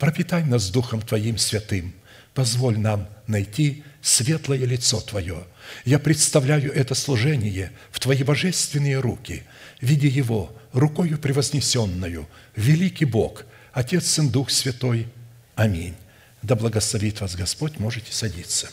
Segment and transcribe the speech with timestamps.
[0.00, 1.94] пропитай нас Духом Твоим святым,
[2.34, 5.44] позволь нам найти светлое лицо Твое.
[5.84, 9.44] Я представляю это служение в Твои божественные руки,
[9.80, 12.26] видя его рукою превознесенную,
[12.56, 15.06] великий Бог, Отец, Сын, Дух Святой.
[15.54, 15.94] Аминь.
[16.42, 18.70] Да благословит вас Господь, можете садиться.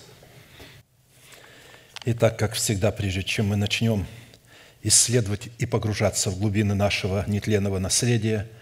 [2.06, 4.08] Итак, как всегда, прежде чем мы начнем
[4.81, 8.50] исследовать и погружаться в глубины нашего нетленного наследия–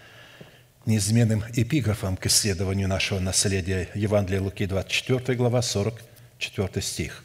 [0.86, 7.24] неизменным эпиграфом к исследованию нашего наследия Евангелия Луки, 24 глава, 44 стих.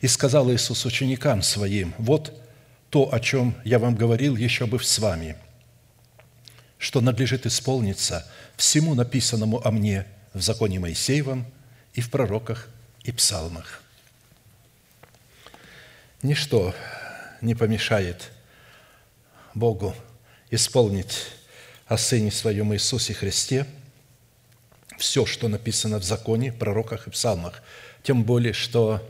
[0.00, 2.32] «И сказал Иисус ученикам Своим, вот
[2.90, 5.36] то, о чем я вам говорил еще бы с вами,
[6.78, 8.26] что надлежит исполниться
[8.56, 11.46] всему написанному о мне в законе Моисеевом
[11.94, 12.68] и в пророках
[13.04, 13.82] и псалмах».
[16.22, 16.74] Ничто
[17.40, 18.32] не помешает
[19.54, 19.94] Богу
[20.50, 21.37] исполнить
[21.88, 23.66] о Сыне Своем Иисусе Христе,
[24.98, 27.62] все, что написано в законе, пророках и псалмах,
[28.02, 29.02] тем более, что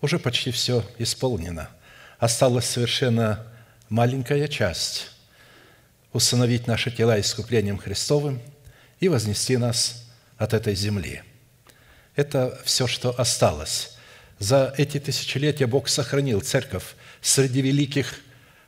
[0.00, 1.70] уже почти все исполнено.
[2.18, 3.46] Осталась совершенно
[3.88, 5.10] маленькая часть–
[6.12, 8.40] установить наши тела искуплением Христовым
[9.00, 10.08] и вознести нас
[10.38, 11.22] от этой земли.
[12.14, 13.96] Это все, что осталось.
[14.38, 18.18] За эти тысячелетия Бог сохранил церковь среди великих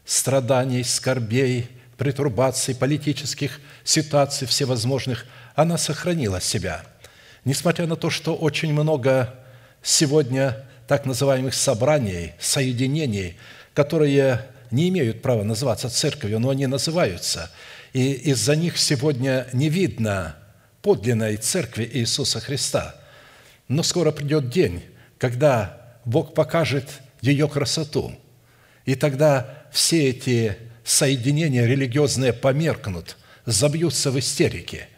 [0.05, 6.85] страданий, скорбей, притурбаций, политических ситуаций всевозможных, она сохранила себя.
[7.45, 9.35] Несмотря на то, что очень много
[9.83, 13.37] сегодня так называемых собраний, соединений,
[13.75, 17.51] которые не имеют права называться церковью, но они называются.
[17.93, 20.37] И из-за них сегодня не видно
[20.83, 22.95] подлинной церкви Иисуса Христа.
[23.67, 24.83] Но скоро придет день,
[25.19, 26.89] когда Бог покажет
[27.21, 28.15] ее красоту.
[28.85, 30.57] И тогда все эти
[30.89, 34.89] соединения религиозные померкнут, забьются в истерике.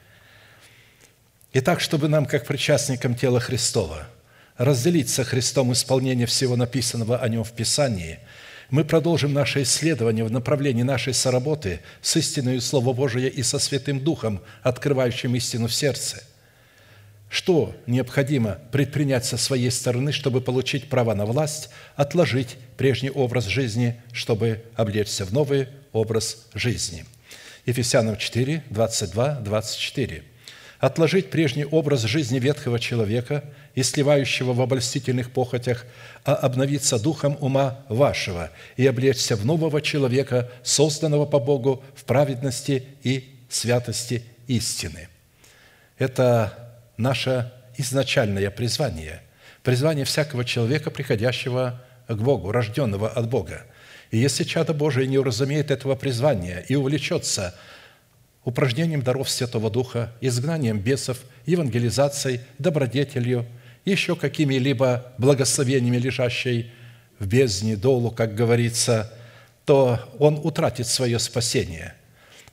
[1.52, 4.06] И так, чтобы нам, как причастникам тела Христова,
[4.56, 8.20] разделить со Христом исполнение всего написанного о Нем в Писании,
[8.70, 13.98] мы продолжим наше исследование в направлении нашей соработы с истиной Слова Божия и со Святым
[13.98, 16.22] Духом, открывающим истину в сердце.
[17.28, 24.00] Что необходимо предпринять со своей стороны, чтобы получить право на власть, отложить прежний образ жизни,
[24.12, 27.04] чтобы облечься в новый образ жизни.
[27.66, 30.22] Ефесянам 4, 22, 24.
[30.78, 35.84] «Отложить прежний образ жизни ветхого человека и сливающего в обольстительных похотях,
[36.24, 42.84] а обновиться духом ума вашего и облечься в нового человека, созданного по Богу в праведности
[43.02, 45.08] и святости истины».
[45.98, 49.20] Это наше изначальное призвание,
[49.62, 53.66] призвание всякого человека, приходящего к Богу, рожденного от Бога–
[54.10, 57.54] и если чадо Божие не уразумеет этого призвания и увлечется
[58.44, 63.46] упражнением даров Святого Духа, изгнанием бесов, евангелизацией, добродетелью,
[63.84, 66.72] еще какими-либо благословениями, лежащей
[67.18, 69.12] в бездне, долу, как говорится,
[69.64, 71.94] то он утратит свое спасение,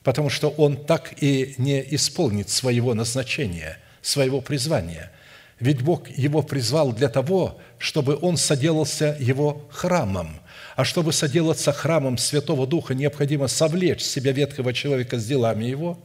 [0.03, 5.11] потому что он так и не исполнит своего назначения, своего призвания.
[5.59, 10.39] Ведь Бог его призвал для того, чтобы он соделался его храмом–
[10.77, 15.97] а чтобы соделаться храмом Святого Духа, необходимо совлечь себя ветхого человека с делами его,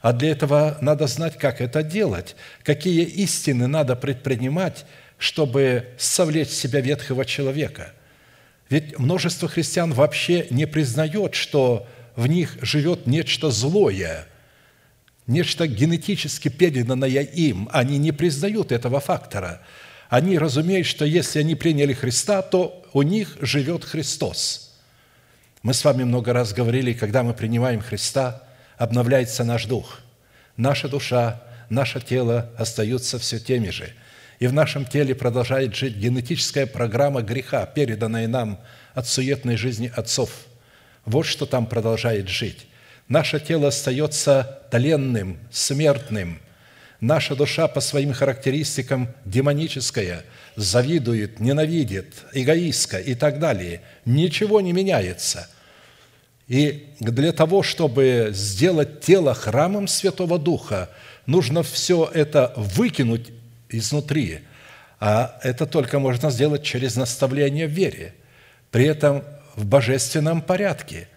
[0.00, 4.86] а для этого надо знать, как это делать, какие истины надо предпринимать,
[5.18, 7.92] чтобы совлечь себя ветхого человека.
[8.70, 11.86] Ведь множество христиан вообще не признает, что
[12.16, 14.26] в них живет нечто злое,
[15.26, 17.68] нечто генетически переданное им.
[17.72, 19.60] Они не признают этого фактора.
[20.08, 24.74] Они разумеют, что если они приняли Христа, то у них живет Христос.
[25.62, 28.42] Мы с вами много раз говорили, когда мы принимаем Христа,
[28.78, 30.00] обновляется наш дух.
[30.56, 33.92] Наша душа, наше тело остаются все теми же.
[34.38, 38.58] И в нашем теле продолжает жить генетическая программа греха, переданная нам
[38.94, 40.30] от суетной жизни отцов–
[41.04, 42.66] вот что там продолжает жить.
[43.08, 46.40] Наше тело остается тленным, смертным.
[47.00, 50.24] Наша душа по своим характеристикам демоническая,
[50.56, 53.82] завидует, ненавидит, эгоистка и так далее.
[54.04, 55.48] Ничего не меняется.
[56.46, 60.90] И для того, чтобы сделать тело храмом Святого Духа,
[61.26, 63.32] нужно все это выкинуть
[63.70, 64.40] изнутри.
[65.00, 68.14] А это только можно сделать через наставление в вере.
[68.70, 69.24] При этом
[69.56, 71.08] в божественном порядке.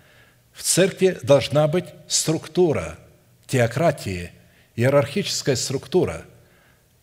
[0.54, 2.98] В церкви должна быть структура
[3.48, 4.31] теократии,
[4.75, 6.25] иерархическая структура,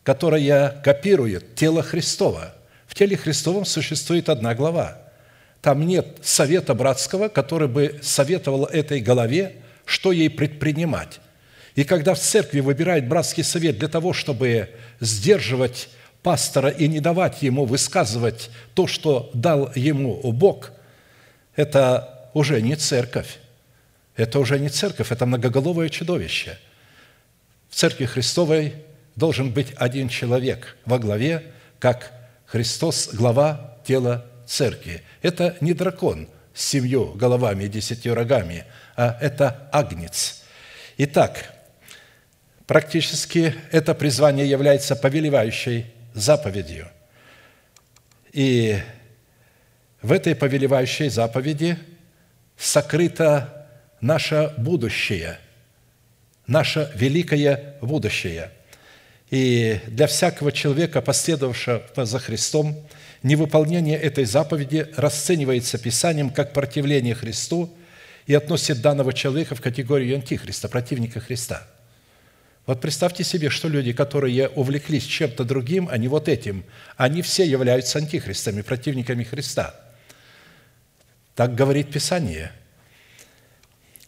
[0.05, 2.55] которая копирует тело Христова.
[2.87, 4.99] В теле Христовом существует одна глава.
[5.61, 11.21] Там нет совета братского, который бы советовал этой голове, что ей предпринимать.
[11.75, 14.71] И когда в церкви выбирает братский совет для того, чтобы
[15.01, 15.89] сдерживать
[16.23, 20.71] пастора и не давать ему высказывать то, что дал ему Бог–
[21.57, 23.39] это уже не церковь.
[24.17, 26.59] Это уже не церковь, это многоголовое чудовище.
[27.69, 28.75] В церкви Христовой
[29.17, 32.13] должен быть один человек во главе, как
[32.47, 35.03] Христос– глава тела церкви.
[35.23, 38.65] Это не дракон с семью головами и десятью рогами,
[38.97, 40.43] а это агнец.
[40.99, 41.53] Итак,
[42.67, 46.89] практически это призвание является повелевающей заповедью.
[48.33, 48.79] И
[50.03, 51.79] в этой повелевающей заповеди
[52.57, 53.67] сокрыто
[54.01, 55.39] наше будущее,
[56.47, 58.51] наше великое будущее.
[59.31, 62.77] И для всякого человека, последовавшего за Христом,
[63.23, 67.75] невыполнение этой заповеди расценивается Писанием как противление Христу
[68.27, 71.67] и относит данного человека в категорию антихриста, противника Христа.
[72.67, 76.65] Вот представьте себе, что люди, которые увлеклись чем-то другим, а не вот этим,
[76.97, 79.75] они все являются антихристами, противниками Христа–
[81.35, 82.53] так говорит Писание.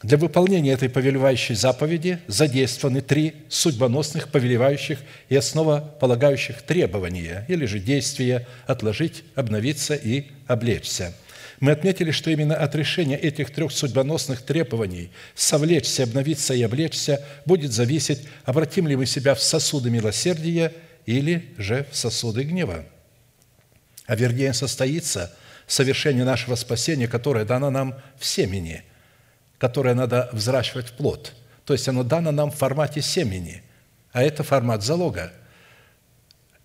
[0.03, 4.99] Для выполнения этой повелевающей заповеди задействованы три судьбоносных, повелевающих
[5.31, 11.15] и основополагающих требования или же действия «отложить», «обновиться» и «облечься».
[11.61, 17.73] Мы отметили, что именно от решения этих трех судьбоносных требований «совлечься», «обновиться» и «облечься» будет
[17.73, 20.75] зависеть, обратим ли мы себя в сосуды милосердия
[21.07, 22.85] или же в сосуды гнева.
[24.07, 25.35] А вернее, состоится–
[25.67, 28.83] совершение нашего спасения, которое дано нам в семени,
[29.59, 31.33] которое надо взращивать в плод.
[31.65, 33.63] То есть оно дано нам в формате семени,
[34.13, 35.33] а это формат залога.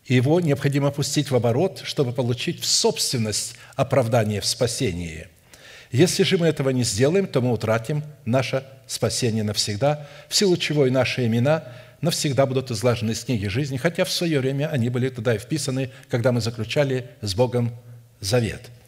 [0.06, 5.28] Его необходимо пустить в оборот, чтобы получить в собственность оправдание в спасении.
[5.92, 10.86] Если же мы этого не сделаем, то мы утратим наше спасение навсегда, в силу чего
[10.86, 11.64] и наши имена
[12.02, 15.92] навсегда будут изложены с книги жизни, хотя в свое время они были туда и вписаны,
[16.10, 17.76] когда мы заключали с Богом
[18.20, 18.62] завет–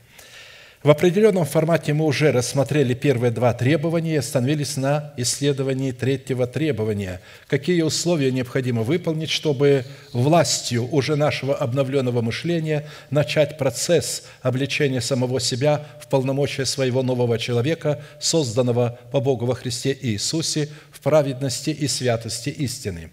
[0.83, 7.21] в определенном формате мы уже рассмотрели первые два требования и остановились на исследовании третьего требования.
[7.47, 15.85] Какие условия необходимо выполнить, чтобы властью уже нашего обновленного мышления начать процесс обличения самого себя
[16.01, 22.49] в полномочия своего нового человека, созданного по Богу во Христе Иисусе, в праведности и святости
[22.49, 23.09] истины.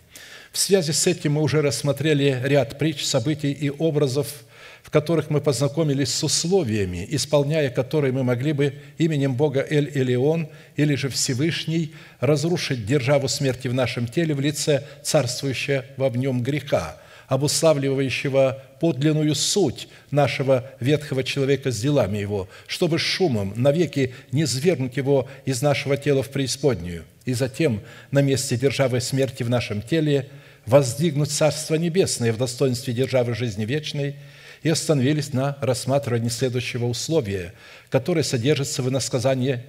[0.50, 4.26] В связи с этим мы уже рассмотрели ряд притч, событий и образов–
[4.82, 10.94] в которых мы познакомились с условиями, исполняя которые мы могли бы именем Бога Эль-Элеон или
[10.94, 18.62] же Всевышний разрушить державу смерти в нашем теле в лице царствующего в нем греха, обуславливающего
[18.80, 25.60] подлинную суть нашего ветхого человека с делами его, чтобы шумом навеки не свергнуть его из
[25.60, 30.30] нашего тела в преисподнюю, и затем на месте державы смерти в нашем теле
[30.64, 34.16] воздвигнуть Царство Небесное в достоинстве державы жизни вечной–
[34.62, 37.54] и остановились на рассматривании следующего условия,
[37.88, 39.64] которое содержится в иносказании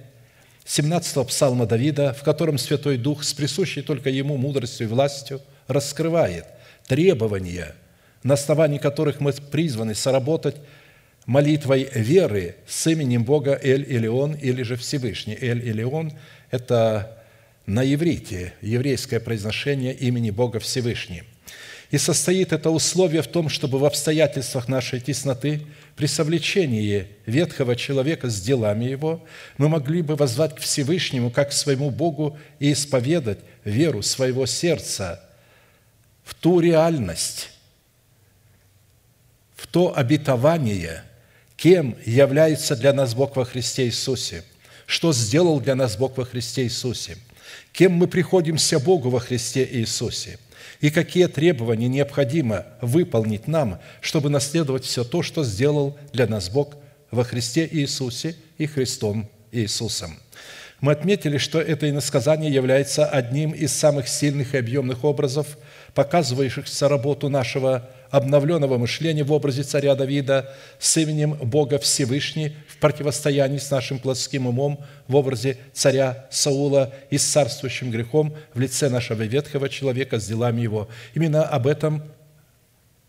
[0.64, 6.46] 17-го псалма Давида, в котором Святой Дух с присущей только Ему мудростью и властью раскрывает
[6.86, 7.74] требования,
[8.22, 10.56] на основании которых мы призваны соработать
[11.26, 15.36] молитвой веры с именем Бога Эль-Илеон или же Всевышний.
[15.40, 16.12] Эль-Илеон–
[16.50, 17.18] это
[17.66, 21.22] на иврите еврейское произношение имени Бога Всевышний.
[21.92, 28.30] И состоит это условие в том, чтобы в обстоятельствах нашей тесноты, при совлечении ветхого человека
[28.30, 29.22] с делами его,
[29.58, 35.22] мы могли бы возвать к Всевышнему, как к своему Богу, и исповедать веру своего сердца
[36.24, 37.50] в ту реальность,
[39.54, 41.04] в то обетование,
[41.56, 44.44] кем является для нас Бог во Христе Иисусе,
[44.86, 47.18] что сделал для нас Бог во Христе Иисусе,
[47.70, 50.38] кем мы приходимся Богу во Христе Иисусе–
[50.82, 56.74] и какие требования необходимо выполнить нам, чтобы наследовать все то, что сделал для нас Бог
[57.12, 60.18] во Христе Иисусе и Христом Иисусом.
[60.80, 65.56] Мы отметили, что это иносказание является одним из самых сильных и объемных образов,
[65.94, 73.70] показывающихся работу нашего обновленного мышления в образе царя Давида с именем Бога Всевышний противостоянии с
[73.70, 79.68] нашим плотским умом в образе царя Саула и с царствующим грехом в лице нашего ветхого
[79.68, 80.88] человека с делами его.
[81.14, 82.02] Именно об этом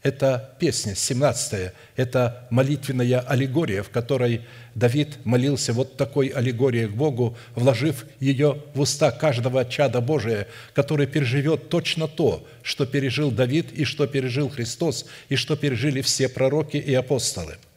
[0.04, 4.42] это песня, 17 это молитвенная аллегория, в которой
[4.76, 11.08] Давид молился вот такой аллегорией к Богу, вложив ее в уста каждого чада Божия, который
[11.08, 16.78] переживет точно то, что пережил Давид и что пережил Христос, и что пережили все пророки
[16.78, 17.58] и апостолы–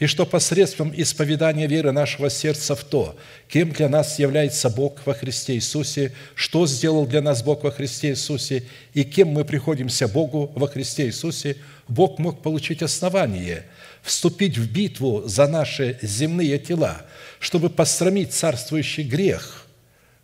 [0.00, 3.16] и что посредством исповедания веры нашего сердца в то,
[3.48, 8.10] кем для нас является Бог во Христе Иисусе, что сделал для нас Бог во Христе
[8.10, 8.64] Иисусе
[8.94, 13.66] и кем мы приходимся Богу во Христе Иисусе, Бог мог получить основание
[14.02, 17.02] вступить в битву за наши земные тела,
[17.38, 19.66] чтобы посрамить царствующий грех–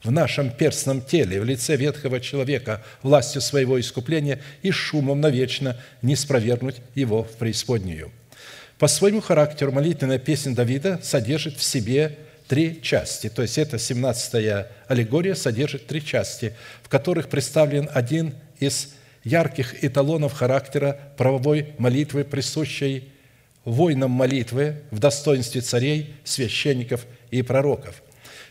[0.04, 6.14] в нашем перстном теле, в лице ветхого человека, властью своего искупления и шумом навечно не
[6.14, 8.12] спровергнуть его в преисподнюю.
[8.78, 13.30] По своему характеру молитвенная песня Давида содержит в себе три части.
[13.30, 20.34] То есть эта 17-я аллегория содержит три части, в которых представлен один из ярких эталонов
[20.34, 23.08] характера правовой молитвы, присущей
[23.64, 28.02] воинам молитвы в достоинстве царей, священников и пророков.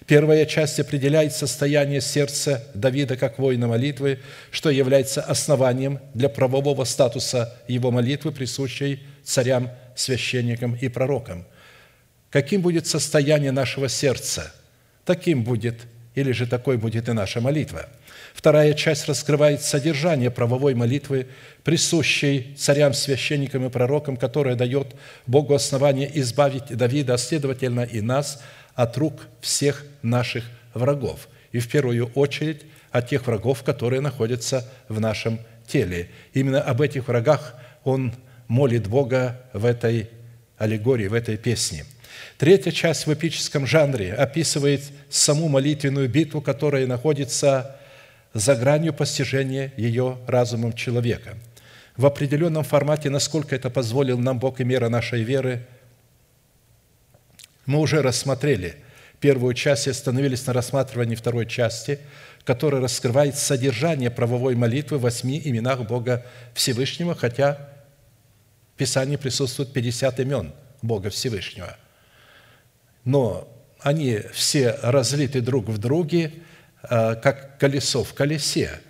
[0.07, 4.19] Первая часть определяет состояние сердца Давида как воина молитвы,
[4.51, 11.45] что является основанием для правового статуса его молитвы, присущей царям священникам и пророкам.
[12.29, 14.53] Каким будет состояние нашего сердца,
[15.05, 15.81] таким будет,
[16.15, 17.87] или же такой будет и наша молитва.
[18.33, 21.27] Вторая часть раскрывает содержание правовой молитвы,
[21.63, 28.41] присущей царям, священникам и пророкам, которая дает Богу основание избавить Давида, а следовательно и нас,
[28.73, 31.29] от рук всех наших врагов.
[31.53, 36.09] И в первую очередь от тех врагов, которые находятся в нашем теле.
[36.33, 38.13] Именно об этих врагах он
[38.47, 40.09] молит Бога в этой
[40.57, 41.85] аллегории, в этой песне.
[42.37, 47.77] Третья часть в эпическом жанре описывает саму молитвенную битву, которая находится
[48.33, 51.37] за гранью постижения ее разумом человека.
[51.95, 55.65] В определенном формате, насколько это позволил нам Бог и мера нашей веры,
[57.65, 58.75] мы уже рассмотрели
[59.21, 61.99] первую часть и остановились на рассматривании второй части,
[62.43, 67.69] которая раскрывает содержание правовой молитвы в восьми именах Бога Всевышнего, хотя
[68.75, 70.51] в Писании присутствует 50 имен
[70.81, 71.77] Бога Всевышнего.
[73.05, 73.47] Но
[73.79, 76.33] они все разлиты друг в друге,
[76.83, 78.81] а, как колесо в колесе.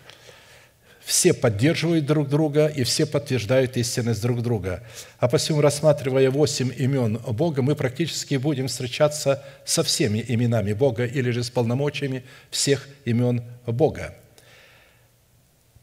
[1.04, 4.82] Все поддерживают друг друга и все подтверждают истинность друг друга.
[5.20, 11.30] А посему, рассматривая восемь имен Бога, мы практически будем встречаться со всеми именами Бога или
[11.30, 14.16] же с полномочиями всех имен Бога.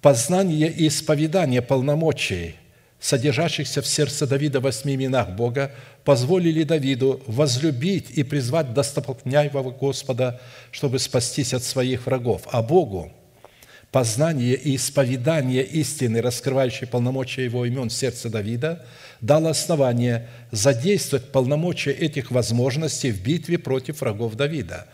[0.01, 2.57] Познание и исповедание полномочий–
[3.03, 5.73] содержащихся в сердце Давида восьми именах Бога,
[6.05, 10.41] позволили Давиду возлюбить и призвать достопокняемого Господа,
[10.71, 12.43] чтобы спастись от своих врагов.
[12.53, 13.13] А Богу
[13.91, 18.87] познание и исповедание истины, раскрывающей полномочия Его имен в сердце Давида,
[19.21, 24.87] дало основание задействовать полномочия этих возможностей в битве против врагов Давида.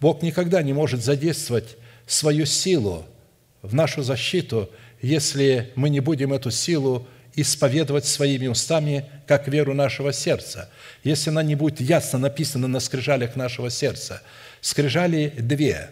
[0.00, 1.76] Бог никогда не может задействовать
[2.08, 3.04] свою силу
[3.62, 4.68] в нашу защиту,
[5.00, 10.68] если мы не будем эту силу исповедовать своими устами, как веру нашего сердца.
[11.02, 14.22] Если она не будет ясно написана на скрижалях нашего сердца.
[14.60, 15.90] Скрижали две.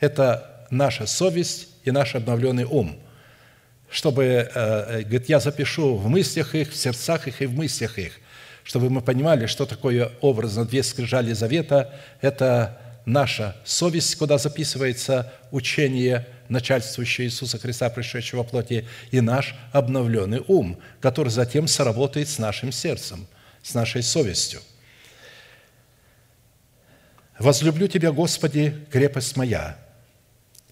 [0.00, 2.98] Это наша совесть и наш обновленный ум.
[3.90, 7.98] Чтобы, э, э, говорит, я запишу в мыслях их, в сердцах их и в мыслях
[7.98, 8.18] их.
[8.64, 11.94] Чтобы мы понимали, что такое образно две скрижали завета.
[12.22, 20.42] Это наша совесть, куда записывается учение начальствующее Иисуса Христа, пришедшего во плоти, и наш обновленный
[20.46, 23.26] ум, который затем сработает с нашим сердцем,
[23.62, 24.60] с нашей совестью.
[27.38, 29.78] «Возлюблю Тебя, Господи, крепость моя,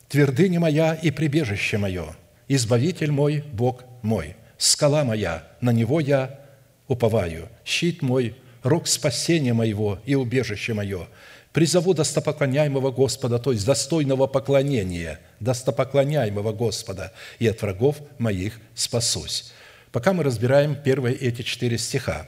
[0.08, 2.14] твердыня моя и прибежище мое,
[2.48, 6.38] Избавитель мой, Бог мой, скала моя, на Него я
[6.86, 11.08] уповаю, щит мой, рог спасения моего и убежище мое.
[11.52, 19.52] Призову достопоклоняемого Господа, то есть достойного поклонения, достопоклоняемого Господа, и от врагов моих спасусь».
[19.92, 22.26] Пока мы разбираем первые эти четыре стиха.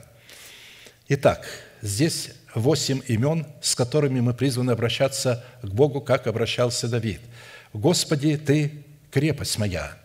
[1.09, 1.47] Итак,
[1.81, 7.21] здесь восемь имен, с которыми мы призваны обращаться к Богу, как обращался Давид.
[7.73, 9.97] «Господи, Ты крепость моя!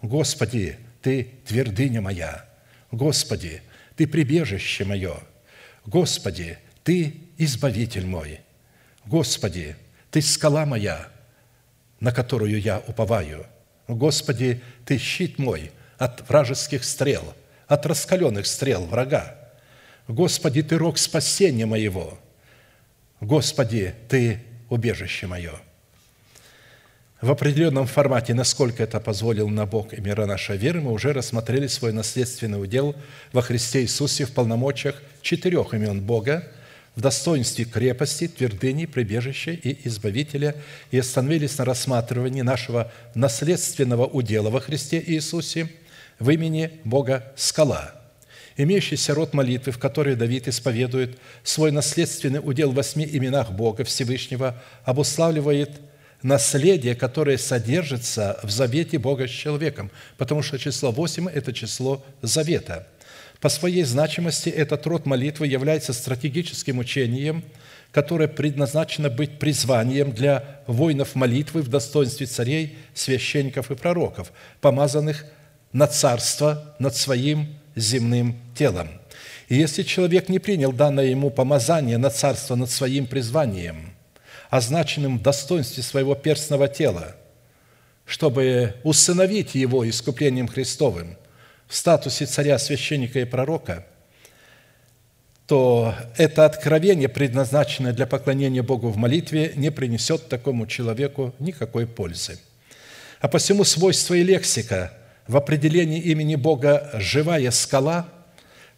[0.00, 2.46] Господи, Ты твердыня моя!
[2.90, 3.62] Господи,
[3.94, 5.20] Ты прибежище мое!
[5.84, 8.40] Господи, Ты избавитель мой!
[9.06, 9.76] Господи,
[10.10, 11.08] Ты скала моя,
[12.00, 13.46] на которую я уповаю!
[13.88, 15.70] Господи, Ты щит мой–
[16.02, 17.22] от вражеских стрел,
[17.68, 19.36] от раскаленных стрел врага.
[20.08, 22.18] Господи, Ты рог спасения моего.
[23.20, 25.52] Господи, Ты убежище мое.
[27.20, 31.68] В определенном формате, насколько это позволил на Бог и мира нашей веры, мы уже рассмотрели
[31.68, 32.96] свой наследственный удел
[33.32, 36.48] во Христе Иисусе в полномочиях четырех имен Бога,
[36.94, 40.54] в достоинстве крепости, твердыни, прибежища и избавителя
[40.90, 45.70] и остановились на рассматривании нашего наследственного удела во Христе Иисусе–
[46.22, 47.94] в имени Бога скала,
[48.56, 54.60] имеющийся род молитвы, в которой Давид исповедует свой наследственный удел в восьми именах Бога Всевышнего,
[54.84, 55.70] обуславливает
[56.22, 62.86] наследие, которое содержится в завете Бога с человеком, потому что число восемь– это число завета.
[63.42, 67.42] По своей значимости этот род молитвы является стратегическим учением,
[67.90, 75.24] которое предназначено быть призванием для воинов молитвы в достоинстве царей, священников и пророков, помазанных
[75.72, 78.88] на царство над своим земным телом.
[79.48, 83.92] И если человек не принял данное ему помазание на царство над своим призванием,
[84.50, 87.16] означенным в достоинстве своего перстного тела,
[88.06, 91.16] чтобы усыновить его искуплением Христовым
[91.72, 93.86] в статусе царя, священника и пророка,
[95.46, 102.38] то это откровение, предназначенное для поклонения Богу в молитве, не принесет такому человеку никакой пользы.
[103.20, 104.92] А посему свойства и лексика–
[105.26, 108.06] в определении имени Бога «живая скала»,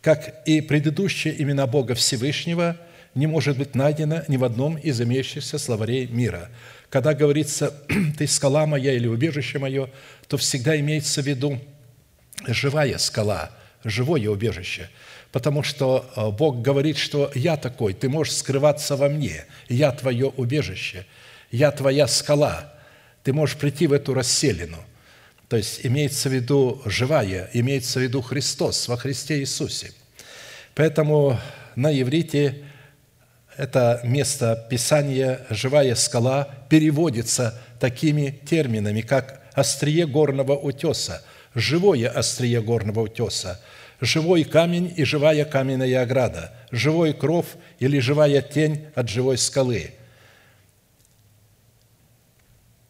[0.03, 2.77] как и предыдущие имена Бога Всевышнего,
[3.15, 6.51] не может быть найдено ни в одном из имеющихся словарей мира.
[6.91, 7.75] Когда говорится
[8.19, 9.89] «ты скала моя» или «убежище мое»,
[10.29, 11.59] то всегда имеется в виду
[12.49, 13.51] живая скала,
[13.85, 14.91] живое убежище,
[15.33, 20.27] потому что э, Бог говорит, что «я такой, ты можешь скрываться во мне, я твое
[20.27, 21.07] убежище,
[21.51, 22.73] я твоя скала,
[23.23, 24.79] ты можешь прийти в эту расселину–
[25.49, 29.93] то есть имеется в виду живая, имеется в виду Христос во Христе Иисусе.
[30.75, 31.39] Поэтому
[31.77, 32.65] на иврите
[33.57, 41.23] это место Писания «живая скала» переводится такими терминами, как «острие горного утеса»,
[41.55, 43.61] «живое острие горного утеса»,
[44.01, 47.47] «живой камень и живая каменная ограда», «живой кров»
[47.79, 49.93] или «живая тень от живой скалы»,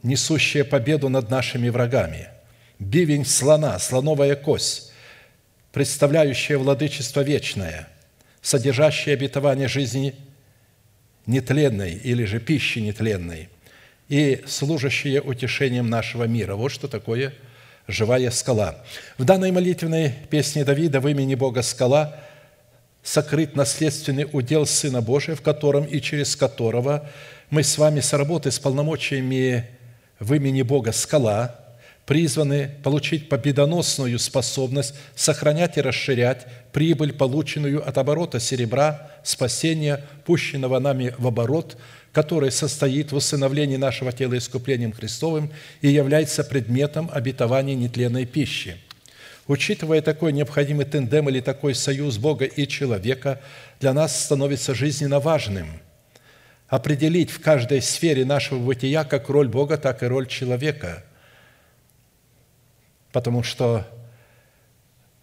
[0.03, 2.29] несущая победу над нашими врагами–
[2.79, 4.92] бивень слона, слоновая кость,
[5.72, 7.88] представляющая владычество вечное,
[8.42, 10.14] содержащее обетование жизни
[11.27, 13.48] нетленной или же пищи нетленной
[14.09, 16.55] и служащее утешением нашего мира.
[16.55, 17.33] Вот что такое
[17.87, 18.77] живая скала.
[19.18, 22.16] В данной молитвенной песне Давида в имени Бога скала
[23.03, 27.09] сокрыт наследственный удел Сына Божия, в котором и через которого
[27.51, 29.68] мы с вами с работы с полномочиями
[30.18, 31.61] в имени Бога скала–
[32.07, 41.14] призваны получить победоносную способность сохранять и расширять прибыль, полученную от оборота серебра, спасения, пущенного нами
[41.18, 41.77] в оборот,
[42.14, 48.79] который состоит в усыновлении нашего тела искуплением Христовым и является предметом обетования нетленной пищи.
[49.46, 53.42] Учитывая такой необходимый тендем или такой союз Бога и человека,
[53.81, 55.66] для нас становится жизненно важным
[56.68, 61.05] определить в каждой сфере нашего бытия как роль Бога, так и роль человека–
[63.14, 63.87] потому что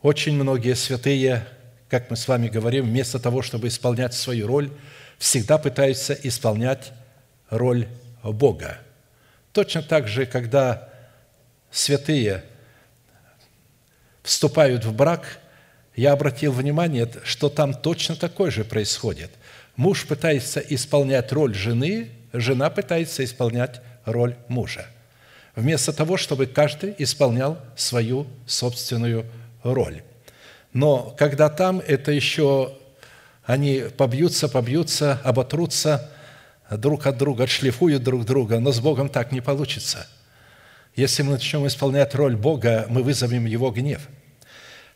[0.02, 1.46] очень многие святые,
[1.90, 4.72] как мы с вами говорим, вместо того, чтобы исполнять свою роль,
[5.22, 6.92] всегда пытаются исполнять
[7.52, 7.88] роль
[8.24, 8.80] Бога.
[9.54, 10.90] Точно так же, когда
[11.70, 12.44] святые
[14.24, 15.38] вступают в брак,
[15.96, 19.30] я обратил внимание, что там точно такое же происходит.
[19.76, 24.88] Муж пытается исполнять роль жены, жена пытается исполнять роль мужа–
[25.56, 29.26] вместо того, чтобы каждый исполнял свою собственную
[29.62, 30.02] роль.
[30.74, 32.74] Но когда там это еще
[33.44, 36.10] они побьются, побьются, оботрутся
[36.70, 40.08] друг от друга, отшлифуют друг друга, но с Богом так не получится.
[40.96, 44.08] Если мы начнем исполнять роль Бога, мы вызовем Его гнев.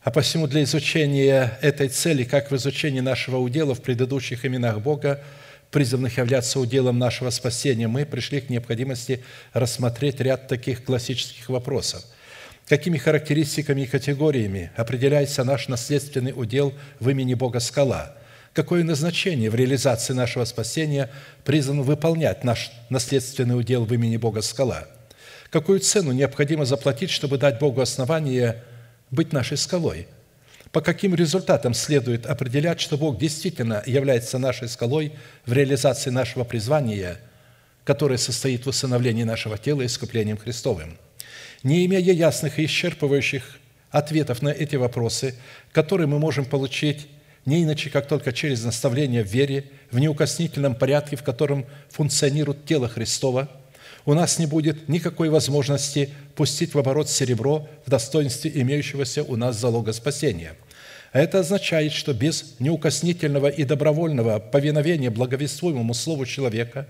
[0.01, 5.23] А посему для изучения этой цели, как в изучении нашего удела в предыдущих именах Бога,
[5.71, 12.03] призванных являться уделом нашего спасения, мы пришли к необходимости рассмотреть ряд таких классических вопросов.
[12.67, 18.15] Какими характеристиками и категориями определяется наш наследственный удел в имени Бога Скала?
[18.56, 21.12] Какое назначение в реализации нашего спасения
[21.44, 24.88] призван выполнять наш наследственный удел в имени Бога Скала?
[25.52, 28.63] Какую цену необходимо заплатить, чтобы дать Богу основание
[29.12, 30.08] быть нашей скалой–
[30.76, 35.13] по каким результатам следует определять, что Бог действительно является нашей скалой
[35.46, 37.22] в реализации нашего призвания,
[37.86, 40.98] которое состоит в усыновлении нашего тела искуплением Христовым.
[41.63, 43.44] Не имея ясных и исчерпывающих
[43.89, 45.36] ответов на эти вопросы,
[45.72, 47.08] которые мы можем получить
[47.45, 52.88] не иначе, как только через наставление в вере, в неукоснительном порядке, в котором функционирует тело
[52.88, 53.49] Христова–
[54.05, 59.60] у нас не будет никакой возможности пустить в оборот серебро в достоинстве имеющегося у нас
[59.60, 60.53] залога спасения.
[61.12, 66.88] А это означает, что без неукоснительного и добровольного повиновения благовествуемому Слову человека,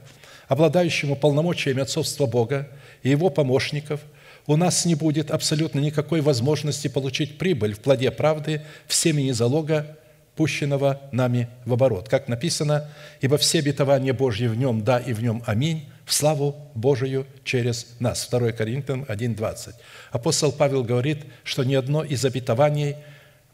[0.50, 2.68] обладающему полномочиями отцовства Бога
[3.02, 4.02] и его помощников,
[4.48, 9.98] у нас не будет абсолютно никакой возможности получить прибыль в плоде правды в семени залога,
[10.36, 12.10] пущенного нами в оборот.
[12.10, 12.90] Как написано,
[13.22, 17.88] «Ибо все обетования Божьи в нем, да и в нем аминь, в славу Божию через
[18.00, 18.28] нас».
[18.30, 19.74] 2 Коринфянам 1,20.
[20.12, 22.96] Апостол Павел говорит, что ни одно из обетований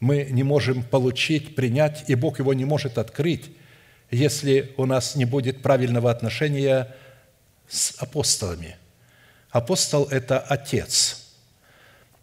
[0.00, 3.52] мы не можем получить, принять, и Бог его не может открыть,
[4.10, 6.94] если у нас не будет правильного отношения
[7.68, 8.76] с апостолами.
[9.50, 11.22] Апостол– это отец,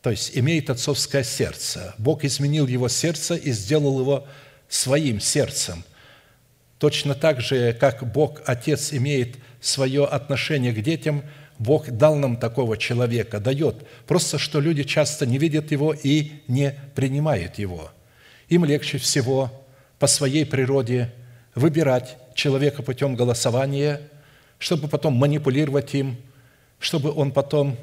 [0.01, 1.93] то есть имеет отцовское сердце.
[1.97, 4.27] Бог изменил его сердце и сделал его
[4.69, 5.83] своим сердцем.
[6.77, 11.23] Точно так же, как Бог, Отец, имеет свое отношение к детям,
[11.57, 13.85] Бог дал нам такого человека, дает.
[14.07, 17.91] Просто, что люди часто не видят его и не принимают его.
[18.47, 19.51] Им легче всего
[19.97, 21.13] по своей природе
[21.55, 23.99] выбирать человека путем голосования,
[24.57, 26.15] чтобы потом манипулировать им,
[26.79, 27.77] чтобы он потом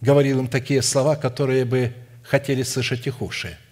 [0.00, 3.58] говорил им такие слова, которые бы хотели слышать их уши–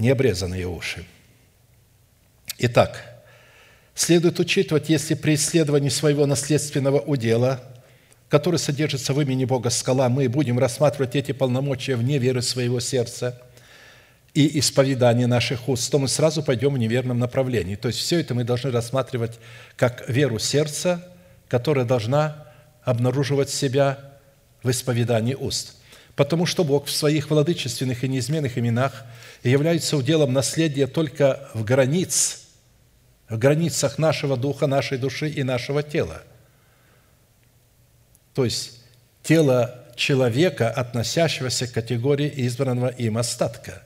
[0.00, 1.04] необрезанные уши.
[2.58, 3.22] Итак,
[3.94, 7.62] следует учитывать, если при исследовании своего наследственного удела,
[8.28, 13.40] который содержится в имени Бога скала, мы будем рассматривать эти полномочия вне веры своего сердца
[14.34, 17.76] и исповедания наших уст, то мы сразу пойдем в неверном направлении.
[17.76, 19.38] То есть все это мы должны рассматривать
[19.76, 21.04] как веру сердца,
[21.48, 22.46] которая должна
[22.84, 23.98] обнаруживать себя
[24.62, 25.76] в исповедании уст–
[26.16, 29.04] потому что Бог в своих владычественных и неизменных именах
[29.42, 32.42] является уделом наследия только в границ,
[33.28, 36.22] в границах нашего духа, нашей души и нашего тела.
[38.34, 38.80] То есть
[39.22, 43.82] тело человека, относящегося к категории избранного им остатка.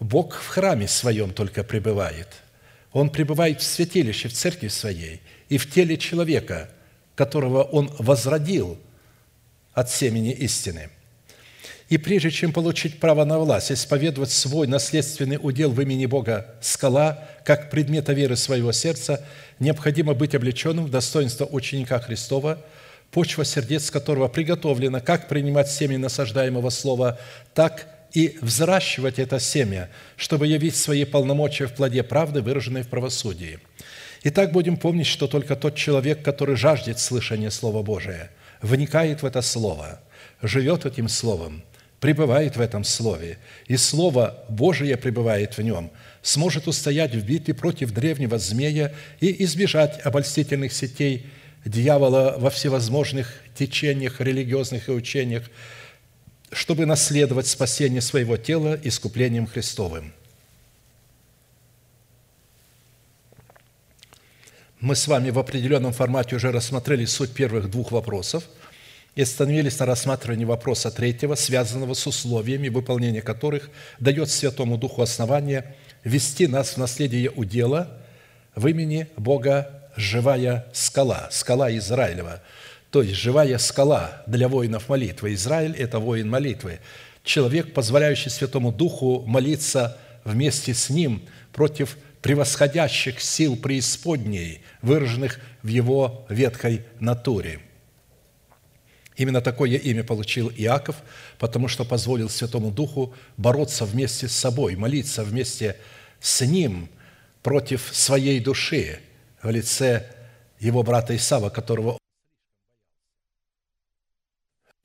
[0.00, 2.28] Бог в храме своем только пребывает.
[2.92, 6.68] Он пребывает в святилище, в церкви своей и в теле человека,
[7.14, 8.78] которого Он возродил
[9.74, 10.90] от семени истины–
[11.92, 17.22] и прежде чем получить право на власть, исповедовать свой наследственный удел в имени Бога скала,
[17.44, 19.22] как предмета веры своего сердца,
[19.58, 22.64] необходимо быть облеченным в достоинство ученика Христова,
[23.10, 27.18] почва сердец которого приготовлена как принимать семя насаждаемого слова,
[27.52, 33.58] так и взращивать это семя, чтобы явить свои полномочия в плоде правды, выраженной в правосудии.
[34.22, 38.30] Итак, будем помнить, что только тот человек, который жаждет слышания Слова Божия,
[38.62, 40.00] вникает в это Слово,
[40.40, 41.62] живет этим Словом–
[42.02, 43.38] пребывает в этом Слове,
[43.68, 50.04] и Слово Божие пребывает в нем, сможет устоять в битве против древнего змея и избежать
[50.04, 51.26] обольстительных сетей
[51.64, 55.44] дьявола во всевозможных течениях, религиозных и учениях,
[56.50, 60.12] чтобы наследовать спасение своего тела искуплением Христовым.
[64.80, 68.42] Мы с вами в определенном формате уже рассмотрели суть первых двух вопросов–
[69.14, 73.70] и остановились на рассматривании вопроса третьего, связанного с условиями, выполнения которых
[74.00, 77.98] дает Святому Духу основание вести нас в наследие удела
[78.54, 82.40] в имени Бога живая скала, скала Израилева.
[82.90, 85.34] То есть живая скала для воинов молитвы.
[85.34, 86.80] Израиль– это воин молитвы.
[87.24, 91.22] Человек, позволяющий Святому Духу молиться вместе с ним
[91.52, 97.60] против превосходящих сил преисподней, выраженных в его ветхой натуре–
[99.16, 100.96] Именно такое имя получил Иаков,
[101.38, 105.76] потому что позволил Святому Духу бороться вместе с собой, молиться вместе
[106.20, 106.88] с ним
[107.42, 109.00] против своей души
[109.42, 110.08] в лице
[110.60, 111.98] его брата Исава, которого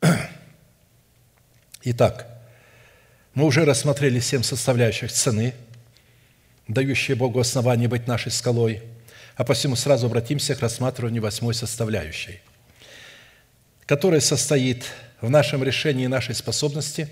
[1.83, 2.27] Итак,
[3.33, 5.53] мы уже рассмотрели семь составляющих цены,
[6.67, 8.81] дающие Богу основание быть нашей скалой,
[9.35, 12.41] а посему сразу обратимся к рассматриванию восьмой составляющей–
[13.87, 14.83] которая состоит
[15.21, 17.07] в нашем решении нашей способности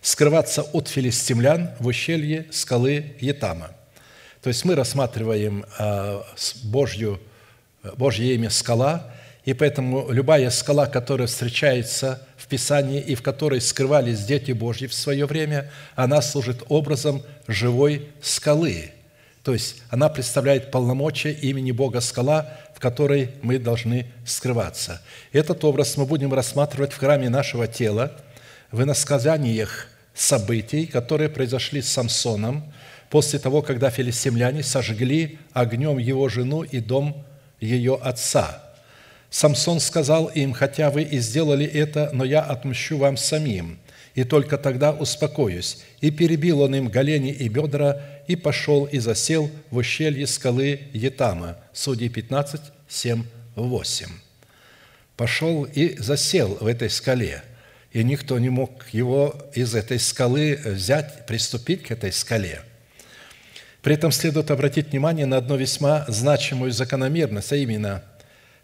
[0.00, 3.72] скрываться от филистимлян в ущелье скалы Етама.
[4.40, 6.24] То есть мы рассматриваем а,
[6.64, 7.20] Божью,
[7.96, 9.12] Божье имя «скала»,
[9.44, 14.94] и поэтому любая скала, которая встречается в Писании и в которой скрывались дети Божьи в
[14.94, 18.92] свое время, она служит образом живой скалы.
[19.42, 25.02] То есть она представляет полномочия имени Бога скала, в которой мы должны скрываться.
[25.32, 28.12] Этот образ мы будем рассматривать в храме нашего тела,
[28.70, 32.72] в иносказаниях событий, которые произошли с Самсоном
[33.10, 37.26] после того, когда филистимляне сожгли огнем его жену и дом
[37.60, 38.62] ее отца–
[39.32, 43.78] Самсон сказал им, «Хотя вы и сделали это, но я отмщу вам самим,
[44.14, 45.82] и только тогда успокоюсь».
[46.00, 51.56] И перебил он им голени и бедра, и пошел и засел в ущелье скалы Етама.
[51.72, 53.24] Судьи 15, 7,
[53.56, 54.06] 8.
[55.16, 57.42] Пошел и засел в этой скале,
[57.92, 62.62] и никто не мог его из этой скалы взять, приступить к этой скале–
[63.82, 68.04] при этом следует обратить внимание на одну весьма значимую закономерность, а именно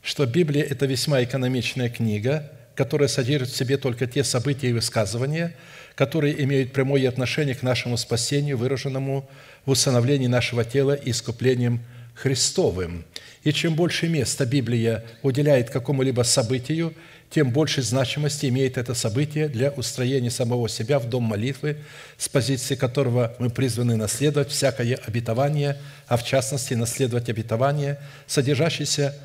[0.00, 5.52] что Библия– это весьма экономичная книга, которая содержит в себе только те события и высказывания,
[5.96, 9.28] которые имеют прямое отношение к нашему спасению, выраженному
[9.66, 11.80] в усыновлении нашего тела и искуплением
[12.14, 13.04] Христовым.
[13.42, 16.94] И чем больше места Библия уделяет какому-либо событию,
[17.30, 21.78] тем больше значимости имеет это событие для устроения самого себя в дом молитвы,
[22.16, 29.16] с позиции которого мы призваны наследовать всякое обетование, а в частности наследовать обетование, содержащееся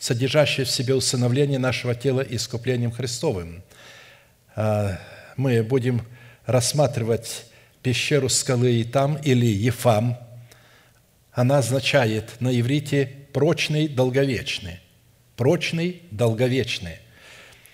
[0.00, 3.62] содержащее в себе усыновление нашего тела искуплением Христовым.
[4.56, 4.98] А,
[5.36, 6.06] мы будем
[6.46, 7.44] рассматривать
[7.82, 10.18] пещеру скалы Итам или Ефам.
[11.32, 14.80] Она означает на иврите «прочный, долговечный».
[15.36, 16.98] «Прочный, долговечный».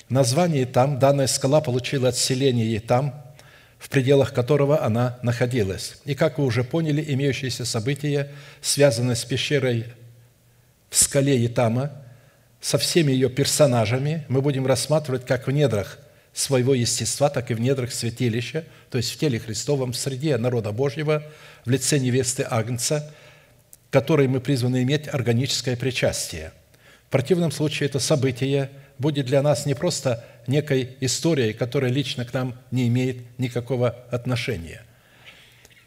[0.08, 3.14] Название там данная скала получила от селения Итам,
[3.78, 5.98] в пределах которого она находилась.
[6.04, 9.86] И, как вы уже поняли, имеющиеся события, связанные с пещерой
[10.90, 11.92] в скале Итама–
[12.60, 15.98] со всеми ее персонажами мы будем рассматривать как в недрах
[16.32, 20.72] своего естества, так и в недрах святилища, то есть в теле Христовом, в среде народа
[20.72, 21.22] Божьего,
[21.64, 23.10] в лице невесты Агнца,
[23.90, 26.52] которой мы призваны иметь органическое причастие.
[27.08, 32.32] В противном случае это событие будет для нас не просто некой историей, которая лично к
[32.34, 34.82] нам не имеет никакого отношения.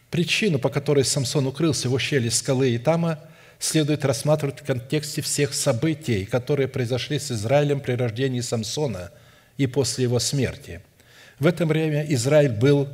[0.09, 3.19] Причину, по которой Самсон укрылся в ущелье скалы Итама–
[3.59, 9.11] следует рассматривать в контексте всех событий, которые произошли с Израилем при рождении Самсона
[9.57, 10.81] и после его смерти.
[11.39, 12.87] В это время Израиль был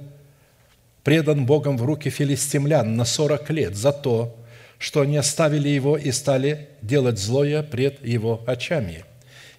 [1.04, 4.36] предан Богом в руки филистимлян на 40 лет за то,
[4.80, 9.06] что они оставили его и стали делать злое пред его очами.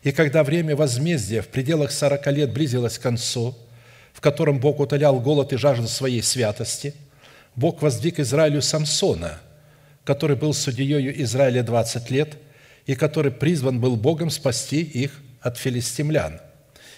[0.02, 3.56] И когда время возмездия в пределах 40 лет близилось к концу,
[4.12, 6.94] в котором Бог утолял голод и жажду своей святости,
[7.54, 9.40] Бог воздвиг Израилю Самсона–
[10.06, 12.38] который был судьею Израиля 20 лет
[12.86, 16.40] и который призван был Богом спасти их от филистимлян.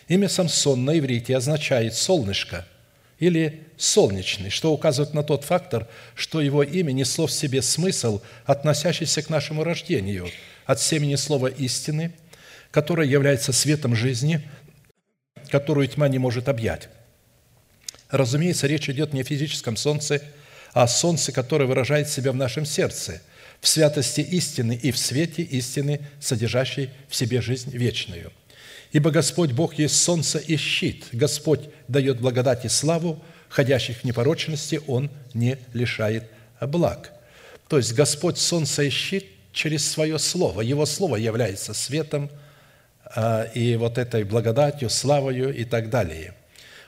[0.08, 2.66] Имя Самсон на иврите означает «солнышко»
[3.18, 9.22] или «солнечный», что указывает на тот фактор, что его имя несло в себе смысл, относящийся
[9.22, 10.28] к нашему рождению,
[10.66, 12.12] от семени слова «истины»,
[12.70, 14.42] которое является светом жизни,
[15.48, 16.90] которую тьма не может объять.
[18.10, 20.20] Разумеется, речь идет не о физическом солнце–
[20.72, 23.22] а солнце, которое выражает себя в нашем сердце,
[23.60, 28.32] в святости истины и в свете истины, содержащей в себе жизнь вечную.
[28.92, 31.06] Ибо Господь Бог есть солнце и щит.
[31.12, 36.24] Господь дает благодать и славу, ходящих в непорочности Он не лишает
[36.60, 37.12] благ.
[37.68, 40.62] То есть Господь солнце и щит через свое Слово.
[40.62, 42.30] Его Слово является светом
[43.04, 46.34] а, и вот этой благодатью, славою и так далее.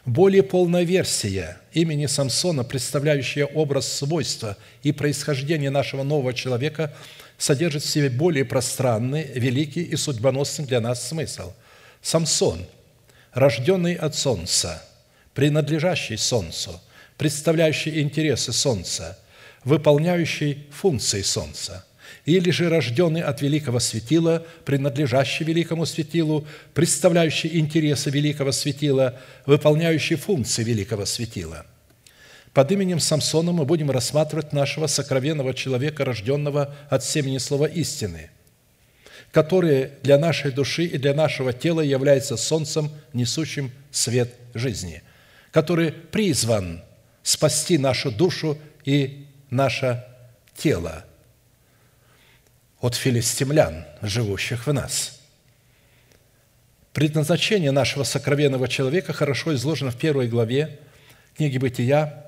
[0.07, 6.95] Более полная версия имени Самсона, представляющая образ свойства и происхождения нашего нового человека,
[7.37, 11.53] содержит в себе более пространный, великий и судьбоносный для нас смысл.
[12.01, 12.67] Самсон,
[13.33, 14.83] рожденный от солнца,
[15.35, 16.81] принадлежащий солнцу,
[17.19, 19.19] представляющий интересы солнца,
[19.65, 21.85] выполняющий функции солнца–
[22.37, 30.63] или же рожденный от великого светила, принадлежащий великому светилу, представляющий интересы великого светила, выполняющий функции
[30.63, 31.67] великого светила.
[32.53, 38.31] Под именем Самсона мы будем рассматривать нашего сокровенного человека, рожденного от семени слова истины,
[39.31, 45.03] который для нашей души и для нашего тела является солнцем, несущим свет жизни.
[45.51, 46.83] который призван
[47.23, 50.05] спасти нашу душу и наше
[50.57, 51.05] тело
[52.81, 55.21] от филистимлян, живущих в нас.
[56.93, 60.81] Предназначение нашего сокровенного человека хорошо изложено в первой главе
[61.37, 62.27] книги «Бытия»,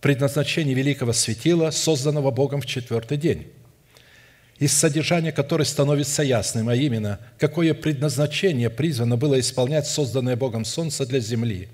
[0.00, 3.48] предназначение великого светила, созданного Богом в четвертый день,
[4.58, 11.06] из содержания которой становится ясным, а именно, какое предназначение призвано было исполнять созданное Богом Солнце
[11.06, 11.68] для Земли.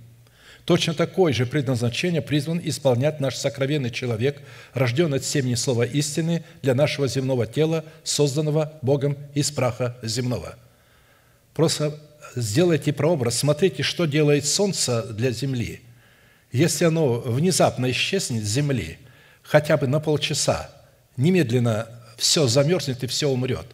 [0.65, 4.41] Точно такое же предназначение призван исполнять наш сокровенный человек,
[4.75, 10.57] рожденный от семени слова истины для нашего земного тела, созданного Богом из праха земного.
[11.55, 11.99] Просто
[12.37, 15.83] сделайте прообраз, смотрите, что делает Солнце для Земли–
[16.53, 18.99] если оно внезапно исчезнет с земли,
[19.43, 20.71] хотя бы на полчаса,
[21.17, 23.67] немедленно все замерзнет и все умрет.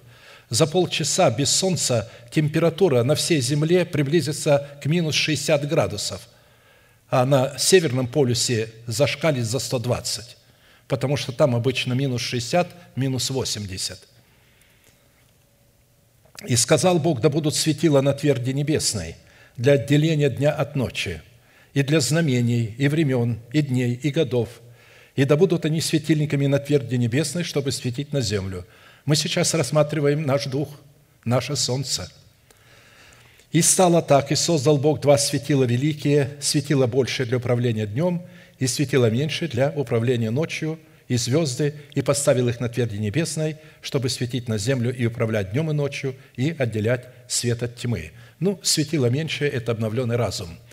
[0.49, 6.29] За полчаса без солнца температура на всей Земле приблизится к минус 60 градусов,
[7.11, 10.37] а на Северном полюсе зашкалит за 120,
[10.89, 14.07] потому что там обычно минус 60, минус 80.
[16.47, 19.17] «И сказал Бог, да будут светила на тверди небесной
[19.57, 21.21] для отделения дня от ночи,
[21.75, 24.49] и для знамений, и времен, и дней, и годов.
[25.17, 28.67] И да будут они светильниками на тверди небесной, чтобы светить на землю.
[29.05, 30.69] Мы сейчас рассматриваем наш дух,
[31.25, 32.11] наше солнце.
[33.51, 38.23] И стало так, и создал Бог два светила великие, светило большее для управления днем,
[38.59, 44.11] и светило меньшее для управления ночью, и звезды, и поставил их на тверди небесной, чтобы
[44.11, 48.11] светить на землю и управлять днем и ночью, и отделять свет от тьмы.
[48.41, 50.59] Ну, светило меньшее– это обновленный разум–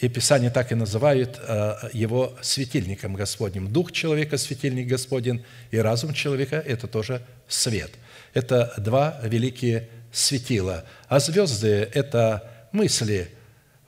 [0.00, 3.72] и Писание так и называет э, его светильником Господним.
[3.72, 7.90] Дух человека– светильник Господень, и разум человека– это тоже свет.
[8.34, 10.84] Это два великие светила.
[11.08, 13.30] А звезды– это мысли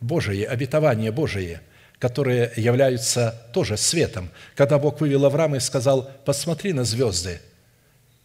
[0.01, 1.61] Божии, обетования Божии,
[1.99, 4.31] которые являются тоже светом.
[4.55, 7.41] Когда Бог вывел Авраама и сказал, посмотри на звезды,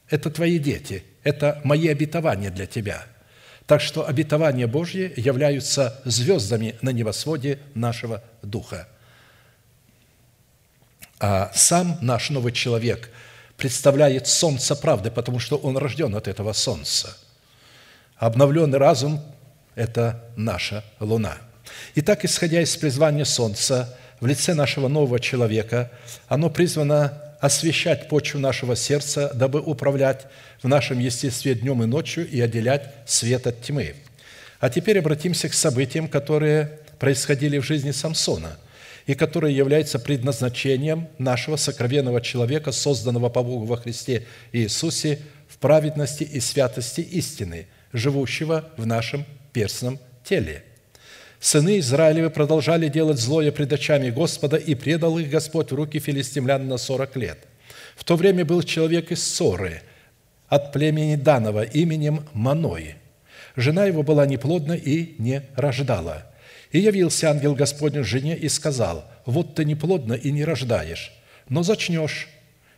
[0.10, 3.06] это твои дети, это мои обетования для тебя–
[3.70, 8.88] так что обетования Божьи являются звездами на небосводе нашего духа.
[11.20, 13.12] А сам наш новый человек
[13.58, 17.16] представляет солнце правды, потому что он рожден от этого солнца.
[18.20, 19.22] Обновленный разум–
[19.76, 21.38] это наша луна.
[21.96, 25.90] Итак, исходя из призвания солнца в лице нашего нового человека,
[26.28, 30.28] оно призвано освещать почву нашего сердца, дабы управлять
[30.62, 33.96] в нашем естестве днем и ночью и отделять свет от тьмы.
[34.60, 38.58] А теперь обратимся к событиям, которые происходили в жизни Самсона
[39.06, 46.24] и которые являются предназначением нашего сокровенного человека, созданного по Богу во Христе Иисусе в праведности
[46.24, 50.64] и святости истины, живущего в нашем перстном теле–
[51.40, 56.68] Сыны Израилевы продолжали делать злое пред очами Господа, и предал их Господь в руки филистимлян
[56.68, 57.40] на сорок лет.
[57.96, 59.82] В то время был человек из Соры,
[60.48, 62.96] от племени Данова, именем Маной.
[63.56, 66.26] Жена его была неплодна и не рождала.
[66.72, 71.12] И явился ангел Господень жене и сказал, «Вот ты неплодна и не рождаешь,
[71.48, 72.28] но зачнешь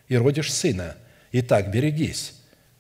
[0.08, 0.96] и родишь сына.
[1.32, 2.34] Итак, берегись,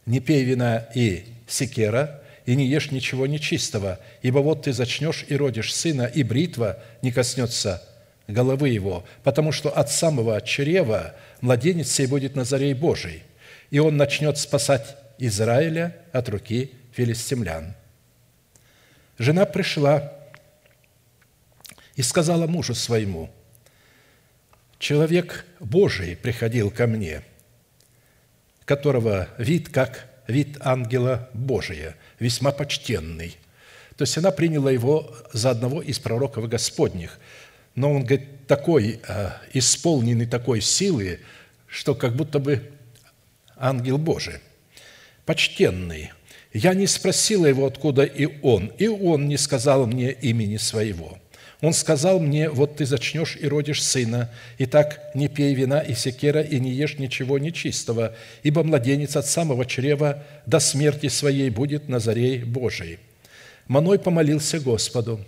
[0.05, 5.35] не пей вина и секера, и не ешь ничего нечистого, ибо вот ты зачнешь и
[5.35, 7.87] родишь сына, и бритва не коснется
[8.27, 13.23] головы его, потому что от самого чрева младенец сей будет Назарей Божий,
[13.69, 17.75] и он начнет спасать Израиля от руки филистимлян.
[19.17, 20.13] Жена пришла
[21.95, 23.29] и сказала мужу своему,
[24.79, 27.21] «Человек Божий приходил ко мне,
[28.65, 33.37] которого вид как вид ангела Божия, весьма почтенный.
[33.97, 37.19] То есть она приняла его за одного из пророков Господних.
[37.75, 41.19] Но он, говорит, такой, э, исполненный такой силы,
[41.67, 42.71] что как будто бы
[43.55, 44.39] ангел Божий.
[45.25, 46.11] Почтенный.
[46.51, 51.17] Я не спросила его, откуда и он, и он не сказал мне имени своего.
[51.61, 55.93] Он сказал мне, вот ты зачнешь и родишь сына, и так не пей вина и
[55.93, 61.87] секера, и не ешь ничего нечистого, ибо младенец от самого чрева до смерти своей будет
[61.87, 62.99] Назарей Божий».
[63.67, 65.23] Маной помолился Господу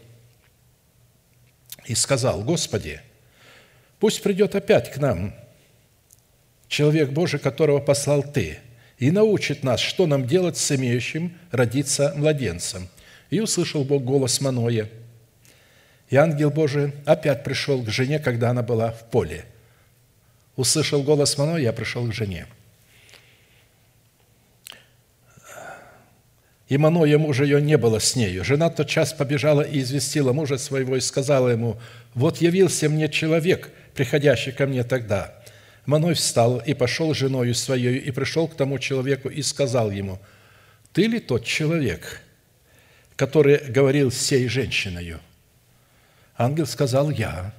[1.85, 2.99] и сказал, «Господи,
[3.99, 5.35] пусть придет опять к нам
[6.67, 8.57] человек Божий, которого послал Ты,
[8.97, 12.89] и научит нас, что нам делать с имеющим родиться младенцем».
[13.29, 14.89] И услышал Бог голос Маноя–
[16.09, 19.45] и ангел Божий опять пришел к жене, когда она была в поле.
[20.55, 22.47] Услышал голос Мано, я пришел к жене.
[26.73, 28.43] и Маноя мужа ее не было с нею.
[28.43, 31.79] Жена тот час побежала и известила мужа своего и сказала ему,
[32.15, 35.35] «Вот явился мне человек, приходящий ко мне тогда».
[35.85, 40.19] Маной встал и пошел с женою своей, и пришел к тому человеку и сказал ему,
[40.93, 42.21] «Ты ли тот человек,
[43.15, 45.19] который говорил с сей женщиною?»
[46.37, 47.53] Ангел сказал, «Я».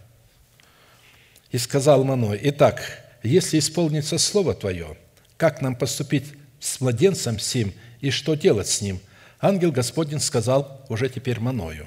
[1.50, 2.82] И сказал Маной, «Итак,
[3.22, 4.96] если исполнится слово Твое,
[5.36, 9.00] как нам поступить с младенцем сим и что делать с ним?»
[9.40, 11.86] Ангел Господень сказал уже теперь Маною,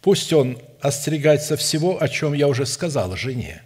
[0.00, 3.62] «Пусть он остерегается всего, о чем я уже сказал жене,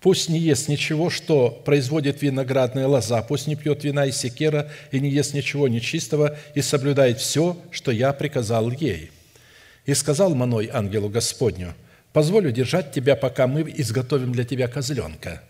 [0.00, 4.98] Пусть не ест ничего, что производит виноградная лоза, пусть не пьет вина и секера, и
[4.98, 9.10] не ест ничего нечистого, и соблюдает все, что я приказал ей».
[9.86, 11.74] И сказал Маной ангелу Господню,
[12.12, 15.42] «Позволю держать тебя, пока мы изготовим для тебя козленка».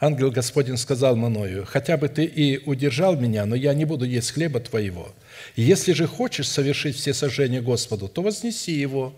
[0.00, 4.30] Ангел Господень сказал Маною, «Хотя бы ты и удержал меня, но я не буду есть
[4.30, 5.12] хлеба твоего.
[5.56, 9.12] Если же хочешь совершить все сожжения Господу, то вознеси его».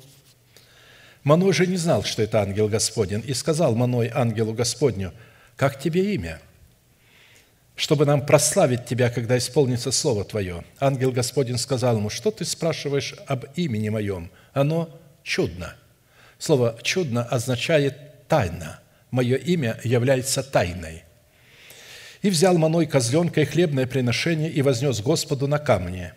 [1.23, 5.13] Маной же не знал, что это ангел Господень, и сказал Маной ангелу Господню,
[5.57, 6.41] «Как тебе имя?»
[7.81, 10.65] чтобы нам прославить Тебя, когда исполнится Слово Твое.
[10.81, 14.31] Ангел Господень сказал ему, что ты спрашиваешь об имени моем?
[14.53, 14.91] Оно
[15.23, 15.75] чудно.
[16.39, 18.81] Слово «чудно» означает «тайна».
[19.11, 21.05] Мое имя является тайной.
[22.23, 26.15] И взял Маной козленка и хлебное приношение и вознес Господу на камне.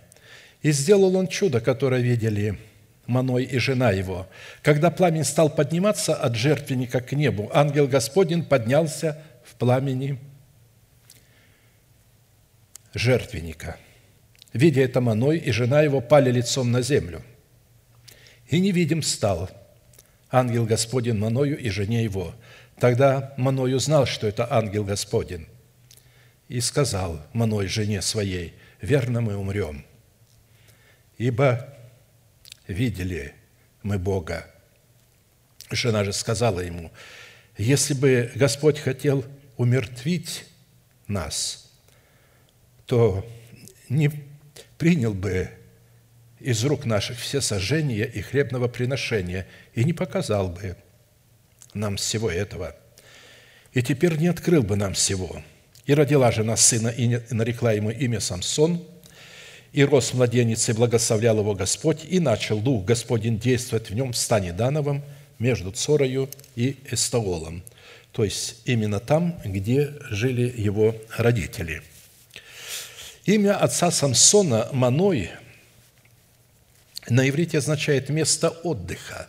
[0.61, 2.59] И сделал он чудо, которое видели
[3.07, 4.27] Маной и жена его.
[4.61, 10.19] Когда пламень стал подниматься от жертвенника к небу, ангел Господень поднялся в пламени
[12.93, 13.77] жертвенника.
[14.53, 17.23] Видя это, Маной и жена его пали лицом на землю.
[18.53, 19.49] И невидим стал
[20.29, 22.35] ангел Господень Маною и жене его.
[22.77, 25.47] Тогда Маной узнал, что это ангел Господень,
[26.49, 29.83] и сказал Маной жене своей, «Верно мы умрем,
[31.17, 31.67] ибо
[32.67, 33.33] видели
[33.81, 34.45] мы Бога.
[35.71, 36.91] Жена же сказала ему,
[37.57, 39.25] если бы Господь хотел
[39.57, 40.45] умертвить
[41.07, 41.71] нас,
[42.85, 43.27] то
[43.89, 44.11] не
[44.77, 45.49] принял бы
[46.43, 50.75] из рук наших все сожжения и хлебного приношения и не показал бы
[51.73, 52.75] нам всего этого.
[53.73, 55.41] И теперь не открыл бы нам всего.
[55.85, 58.83] И родила жена сына, и нарекла ему имя Самсон–
[59.73, 64.17] и рос младенец, и благословлял его Господь, и начал Дух Господень действовать в нем в
[64.17, 65.03] стане Дановом
[65.39, 67.63] между Цорою и Эстаолом,
[68.11, 71.81] то есть именно там, где жили его родители.
[73.25, 75.31] Имя отца Самсона Маной
[77.09, 79.27] на иврите означает «место отдыха»,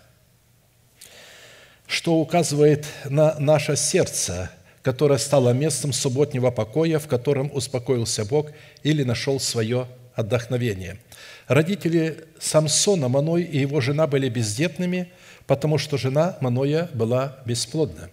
[1.86, 4.50] что указывает на наше сердце,
[4.82, 8.50] которое стало местом субботнего покоя, в котором успокоился Бог
[8.82, 10.98] или нашел свое отдохновение.
[11.48, 15.10] Родители Самсона, Маной и его жена были бездетными,
[15.46, 18.10] потому что жена Маноя была бесплодна.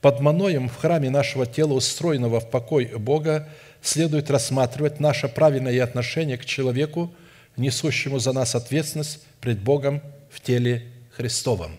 [0.00, 3.48] Под Маноем в храме нашего тела, устроенного в покой Бога,
[3.80, 7.14] следует рассматривать наше правильное отношение к человеку,
[7.56, 11.78] несущему за нас ответственность пред Богом в теле Христовом.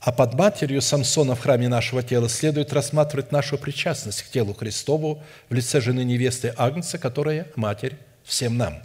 [0.00, 5.22] А под матерью Самсона в храме нашего тела следует рассматривать нашу причастность к телу Христову
[5.50, 8.82] в лице жены невесты Агнца, которая матерь всем нам.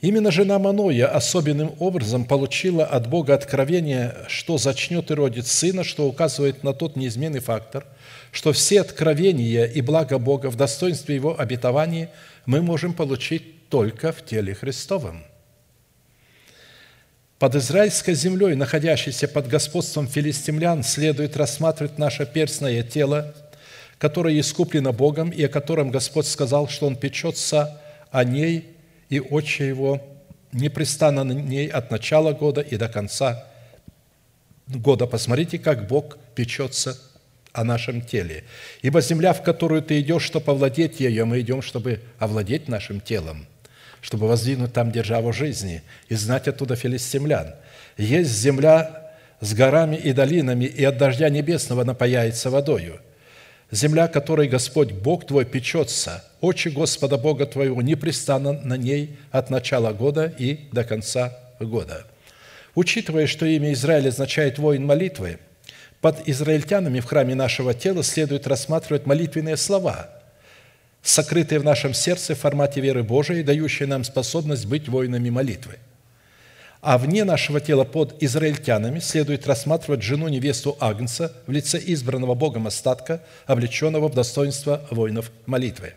[0.00, 6.08] Именно жена Маноя особенным образом получила от Бога откровение, что зачнет и родит сына, что
[6.08, 7.86] указывает на тот неизменный фактор,
[8.32, 12.10] что все откровения и благо Бога в достоинстве Его обетования
[12.46, 15.24] мы можем получить только в теле Христовом–
[17.42, 23.34] под израильской землей, находящейся под господством филистимлян, следует рассматривать наше перстное тело,
[23.98, 27.80] которое искуплено Богом и о котором Господь сказал, что Он печется
[28.12, 28.76] о ней,
[29.08, 30.00] и очи Его
[30.52, 33.44] непрестанно на ней от начала года и до конца
[34.68, 35.08] года.
[35.08, 36.96] Посмотрите, как Бог печется
[37.52, 38.44] о нашем теле.
[38.82, 43.48] Ибо земля, в которую ты идешь, чтобы овладеть ею, мы идем, чтобы овладеть нашим телом–
[44.02, 47.54] чтобы воздвигнуть там державу жизни и знать оттуда филистимлян.
[47.96, 53.00] Есть земля с горами и долинами, и от дождя небесного напаяется водою.
[53.70, 59.92] Земля, которой Господь Бог твой печется, очи Господа Бога твоего непрестанно на ней от начала
[59.92, 62.04] года и до конца года.
[62.74, 65.38] Учитывая, что имя Израиль означает «воин молитвы»,
[66.00, 70.10] под израильтянами в храме нашего тела следует рассматривать молитвенные слова–
[71.02, 75.76] сокрытые в нашем сердце в формате веры Божией, дающие нам способность быть воинами молитвы.
[76.80, 83.22] А вне нашего тела под израильтянами следует рассматривать жену-невесту Агнца в лице избранного Богом остатка,
[83.46, 85.94] облеченного в достоинство воинов молитвы.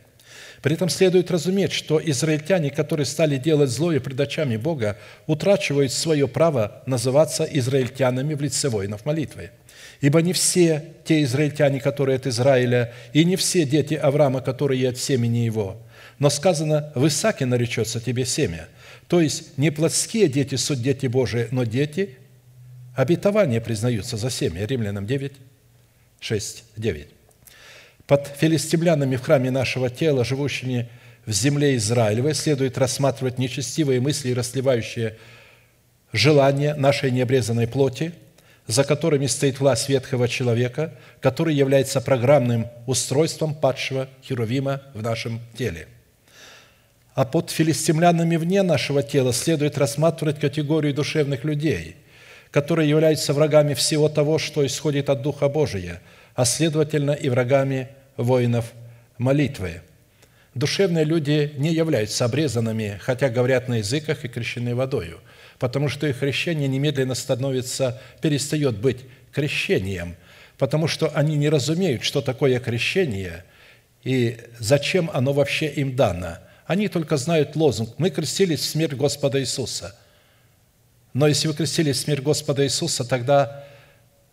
[0.61, 4.97] При этом следует разуметь, что израильтяне, которые стали делать злое пред очами Бога,
[5.27, 9.51] утрачивают свое право называться израильтянами в лице воинов молитвы.
[10.01, 14.97] Ибо не все те израильтяне, которые от Израиля, и не все дети Авраама, которые от
[14.97, 15.81] семени его.
[16.19, 18.67] Но сказано, в Исааке наречется тебе семя.
[19.07, 22.17] То есть не плотские дети суть дети Божии, но дети
[22.95, 24.65] обетования признаются за семя.
[24.65, 25.33] Римлянам 9,
[26.19, 27.07] 6, 9
[28.07, 30.87] под филистимлянами в храме нашего тела, живущими
[31.25, 35.17] в земле Израилевой, следует рассматривать нечестивые мысли и расливающие
[36.13, 38.13] желания нашей необрезанной плоти,
[38.67, 45.87] за которыми стоит власть ветхого человека, который является программным устройством падшего Херувима в нашем теле.
[47.13, 51.95] А под филистимлянами вне нашего тела следует рассматривать категорию душевных людей,
[52.51, 56.01] которые являются врагами всего того, что исходит от Духа Божия–
[56.35, 57.87] а следовательно и врагами
[58.17, 58.73] воинов
[59.17, 59.81] молитвы.
[60.53, 65.19] Душевные люди не являются обрезанными, хотя говорят на языках и крещены водою,
[65.59, 68.99] потому что их крещение немедленно становится, перестает быть
[69.31, 70.15] крещением,
[70.57, 73.43] потому что они не разумеют, что такое крещение
[74.03, 76.37] и зачем оно вообще им дано.
[76.67, 79.95] Они только знают лозунг «Мы крестились в смерть Господа Иисуса».
[81.13, 83.63] Но если вы крестились в смерть Господа Иисуса, тогда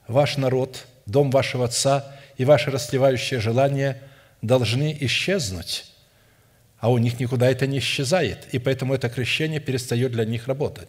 [0.09, 4.01] ваш народ– дом вашего отца и ваши расливающие желания
[4.41, 5.87] должны исчезнуть,
[6.79, 10.89] а у них никуда это не исчезает, и поэтому это крещение перестает для них работать.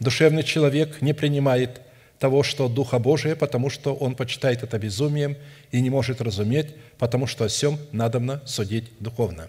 [0.00, 1.80] Душевный человек не принимает
[2.18, 5.36] того, что Духа Божия, потому что он почитает это безумием
[5.70, 9.48] и не может разуметь, потому что о всем надобно судить духовно.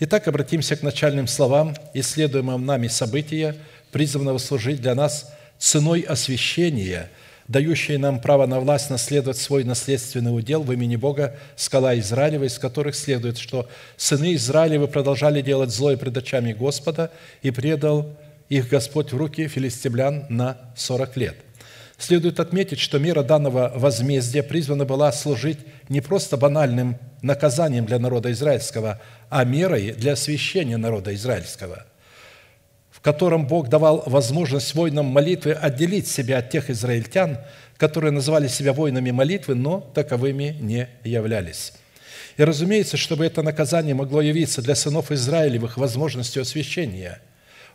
[0.00, 3.56] Итак, обратимся к начальным словам исследуемого нами события,
[3.92, 7.10] призванного служить для нас ценой освящения–
[7.48, 12.58] дающие нам право на власть наследовать свой наследственный удел в имени Бога, скала Израилева, из
[12.58, 17.10] которых следует, что сыны Израилевы продолжали делать злое пред очами Господа,
[17.42, 18.16] и предал
[18.48, 21.36] их Господь в руки филистимлян на сорок лет.
[21.98, 28.30] Следует отметить, что мера данного возмездия призвана была служить не просто банальным наказанием для народа
[28.32, 31.86] израильского, а мерой для освящения народа израильского–
[33.06, 37.38] котором Бог давал возможность воинам молитвы отделить себя от тех израильтян,
[37.76, 41.72] которые называли себя воинами молитвы, но таковыми не являлись.
[42.36, 47.20] И разумеется, чтобы это наказание могло явиться для сынов Израилевых возможностью освящения,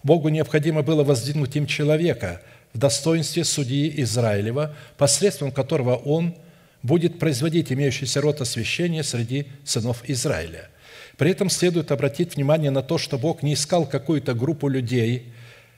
[0.03, 2.41] Богу необходимо было воздвигнуть им человека
[2.73, 6.35] в достоинстве судьи Израилева, посредством которого он
[6.83, 10.69] будет производить имеющийся род освящения среди сынов Израиля.
[11.17, 15.31] При этом следует обратить внимание на то, что Бог не искал какую-то группу людей,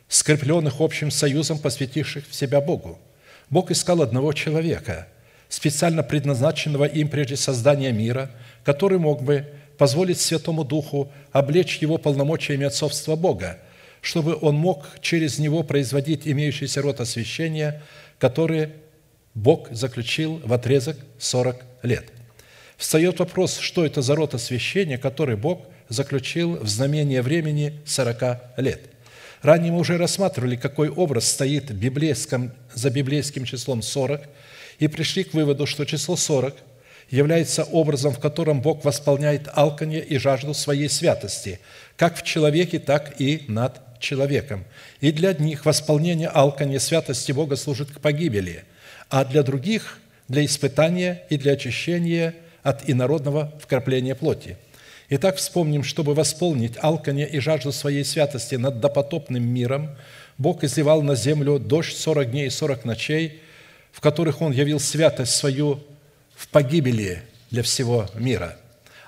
[0.08, 3.00] скрепленных общим союзом, посвятивших себя Богу.
[3.50, 5.08] Бог искал одного человека,
[5.50, 8.32] специально предназначенного им прежде создания мира,
[8.64, 9.48] который мог бы
[9.78, 13.60] позволить Святому Духу облечь его полномочиями отцовства Бога,
[14.04, 17.82] чтобы он мог через него производить имеющийся род освящения,
[18.20, 18.70] который
[19.34, 22.06] Бог заключил в отрезок 40 лет–
[22.84, 28.82] Встает вопрос, что это за род освящения, который Бог заключил в знамение времени 40 лет.
[29.42, 34.24] Ранее мы уже рассматривали, какой образ стоит библейском, за библейским числом 40,
[34.80, 36.56] и пришли к выводу, что число 40
[37.10, 41.62] является образом, в котором Бог восполняет алканье и жажду своей святости,
[41.96, 44.66] как в человеке, так и над человеком.
[45.02, 48.66] И для одних восполнение алканья святости Бога служит к погибели,
[49.10, 54.58] а для других– для испытания и для очищения от инородного вкрапления плоти.
[55.10, 59.92] Итак, вспомним, чтобы восполнить алканье и жажду своей святости над допотопным миром,
[60.38, 63.42] Бог изливал на землю дождь сорок дней и сорок ночей,
[63.92, 65.84] в которых Он явил святость свою
[66.36, 68.58] в погибели для всего мира.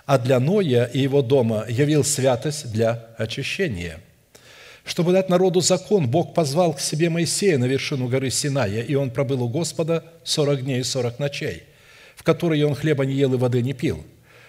[0.06, 4.00] А для Ноя и его дома явил святость для очищения.
[4.86, 9.12] Чтобы дать народу закон, Бог позвал к себе Моисея на вершину горы Синая, и он
[9.12, 11.64] пробыл у Господа сорок дней и сорок ночей–
[12.16, 14.04] в которые он хлеба не ел и воды не пил.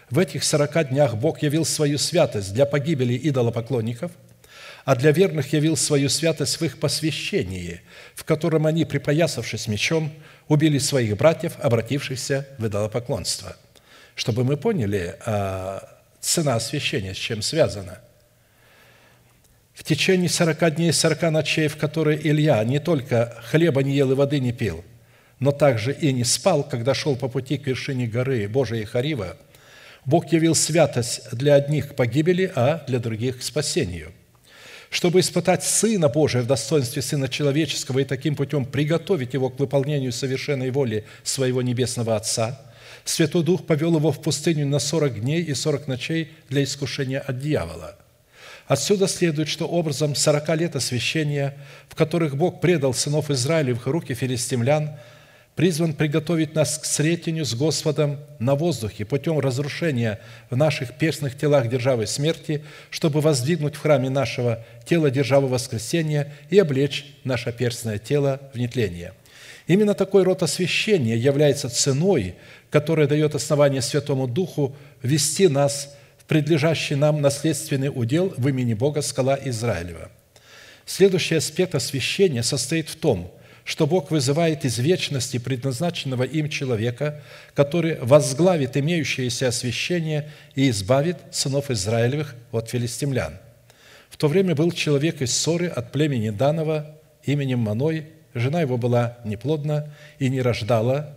[0.08, 4.12] В этих сорока днях Бог явил свою святость для погибели идолопоклонников,
[4.84, 7.80] а для верных явил свою святость в их посвящении,
[8.14, 10.12] в котором они, припоясавшись мечом,
[10.46, 13.56] убили своих братьев, обратившихся в идолопоклонство.
[14.14, 17.98] Чтобы мы поняли, а, цена освящения с чем связана.
[19.76, 24.10] В течение сорока дней и сорока ночей, в которые Илья не только хлеба не ел
[24.10, 24.84] и воды не пил–
[25.38, 29.36] но также и не спал, когда шел по пути к вершине горы Божией Харива,
[30.04, 34.12] Бог явил святость для одних к погибели, а для других к спасению.
[34.88, 40.12] Чтобы испытать Сына Божия в достоинстве Сына Человеческого и таким путем приготовить Его к выполнению
[40.12, 42.60] совершенной воли Своего Небесного Отца,
[43.04, 47.40] Святой Дух повел его в пустыню на сорок дней и сорок ночей для искушения от
[47.40, 47.96] дьявола.
[48.66, 51.56] Отсюда следует, что образом сорока лет освящения,
[51.88, 54.90] в которых Бог предал сынов Израилевых в руки филистимлян–
[55.56, 61.68] призван приготовить нас к сретению с Господом на воздухе путем разрушения в наших перстных телах
[61.68, 68.38] державы смерти, чтобы воздвигнуть в храме нашего тела державу воскресения и облечь наше перстное тело
[68.52, 69.14] в нетление.
[69.66, 72.36] Именно такой род освящения является ценой,
[72.70, 75.96] которая дает основание Святому Духу вести нас
[76.26, 80.10] предлежащий нам наследственный удел в имени Бога скала Израилева.
[80.84, 83.30] Следующий аспект освящения состоит в том–
[83.66, 87.20] что Бог вызывает из вечности предназначенного им человека,
[87.52, 93.38] который возглавит имеющееся освящение и избавит сынов Израилевых от филистимлян.
[94.08, 99.18] В то время был человек из Ссоры от племени Данова именем Маной, жена его была
[99.24, 101.16] неплодна и не рождала,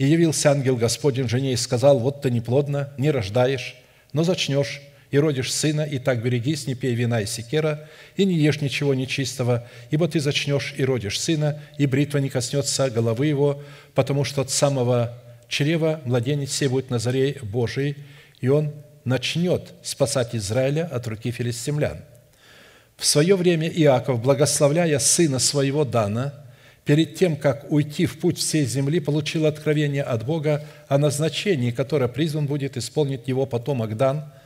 [0.00, 3.76] и явился ангел Господень жене и сказал, вот ты неплодна, не рождаешь,
[4.14, 4.80] но зачнешь,
[5.10, 7.86] и родишь сына, и так берегись, не пей вина и секера,
[8.16, 12.88] и не ешь ничего нечистого, ибо ты зачнешь и родишь сына, и бритва не коснется
[12.88, 13.62] головы его,
[13.94, 17.98] потому что от самого чрева младенец сей будет Назарей Божий,
[18.40, 18.72] и он
[19.04, 21.98] начнет спасать Израиля от руки филистимлян.
[22.96, 26.32] В свое время Иаков, благословляя сына своего Дана,
[26.84, 32.08] перед тем, как уйти в путь всей земли, получил откровение от Бога о назначении, которое
[32.08, 34.24] призван будет исполнить его потомок Дан–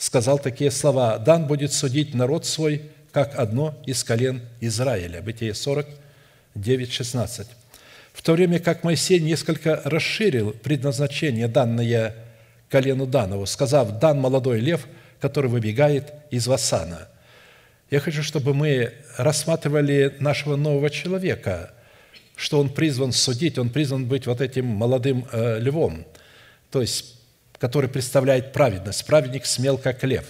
[0.00, 2.82] сказал такие слова, «Дан будет судить народ свой,
[3.12, 5.20] как одно из колен Израиля».
[5.20, 5.86] Бытие 40,
[6.54, 7.46] 9, 16.
[8.14, 12.14] В то время как Моисей несколько расширил предназначение, данное
[12.70, 14.86] колену Данову, сказав, «Дан молодой лев,
[15.20, 17.06] который выбегает из Васана».
[17.90, 21.72] Я хочу, чтобы мы рассматривали нашего нового человека,
[22.40, 26.06] что он призван судить, он призван быть вот этим молодым э, львом.
[26.70, 27.20] То есть
[27.60, 29.04] который представляет праведность.
[29.04, 30.24] Праведник смел, как лев.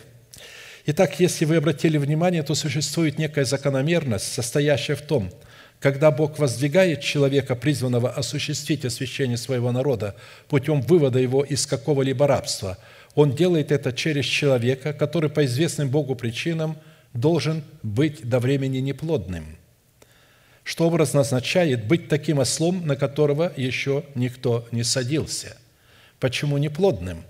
[0.87, 5.31] Итак, если вы обратили внимание, то существует некая закономерность, состоящая в том,
[5.79, 10.17] когда Бог воздвигает человека, призванного осуществить освящение своего народа
[10.49, 12.79] путем вывода его из какого-либо рабства,
[13.15, 16.77] Он делает это через человека, который по известным Богу причинам
[17.15, 19.57] должен быть до времени неплодным,
[20.71, 25.57] что образно означает быть таким ослом, на которого еще никто не садился–
[26.21, 27.25] Почему не плодным?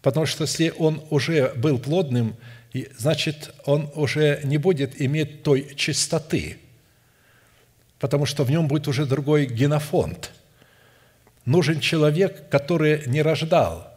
[0.00, 2.36] Потому что если он уже был плодным,
[2.96, 6.58] значит, он уже не будет иметь той чистоты,
[7.98, 10.32] потому что в нем будет уже другой генофонд.
[11.44, 13.92] Нужен человек, который не рождал.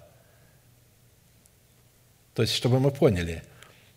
[2.36, 3.44] То есть, чтобы мы поняли,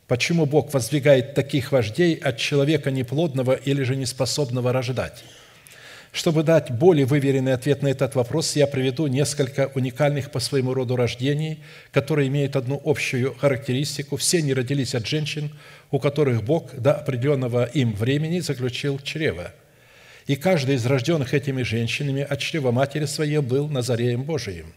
[0.09, 5.25] почему Бог воздвигает таких вождей от человека неплодного или же неспособного рождать–
[6.17, 10.97] чтобы дать более выверенный ответ на этот вопрос, я приведу несколько уникальных по своему роду
[10.97, 11.59] рождений,
[11.93, 14.17] которые имеют одну общую характеристику.
[14.17, 15.51] Все они родились от женщин,
[15.91, 19.53] у которых Бог до определенного им времени заключил чрево.
[20.27, 24.73] И каждый из рожденных этими женщинами от чрева матери своей был Назареем Божиим.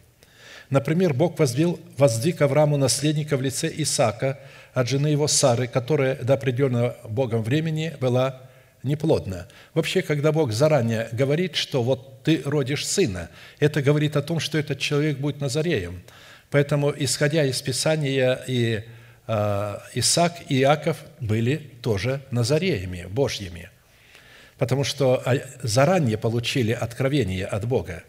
[0.68, 4.38] Например, Бог воздвиг, воздвиг Аврааму наследника в лице Исаака
[4.72, 8.42] от жены его Сары, которая до определенного Богом времени была
[8.82, 9.46] неплодно.
[9.74, 14.58] Вообще, когда Бог заранее говорит, что вот ты родишь сына, это говорит о том, что
[14.58, 16.02] этот человек будет Назареем.
[16.50, 18.82] Поэтому, исходя из Писания, и
[19.26, 23.70] э, Исаак и Иаков были тоже Назареями Божьими,
[24.58, 25.22] потому что
[25.62, 28.02] заранее получили откровение от Бога.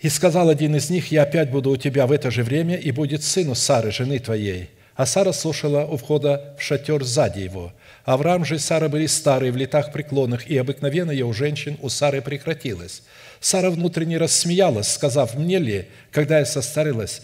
[0.00, 2.92] «И сказал один из них, «Я опять буду у тебя в это же время, и
[2.92, 4.70] будет сыну Сары, жены твоей».
[4.98, 7.72] А Сара слушала у входа в шатер сзади его–
[8.08, 12.22] Авраам же и Сара были старые, в летах преклонных, и обыкновенное у женщин у Сары
[12.22, 13.02] прекратилось.
[13.38, 17.20] Сара внутренне рассмеялась, сказав, «Мне ли, когда я состарилась,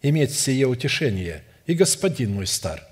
[0.00, 1.42] иметь сие утешение?
[1.66, 2.86] И господин мой стар».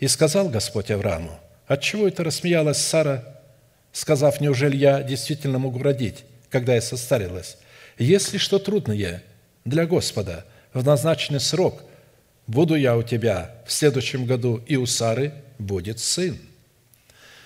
[0.00, 1.38] И сказал Господь Аврааму,
[1.68, 3.40] «Отчего это рассмеялась Сара,
[3.92, 7.56] сказав, неужели я действительно могу родить, когда я состарилась?
[7.98, 9.22] Если что трудное
[9.64, 10.44] для Господа
[10.74, 11.84] в назначенный срок,
[12.50, 16.36] буду я у тебя в следующем году и у Сары, будет сын.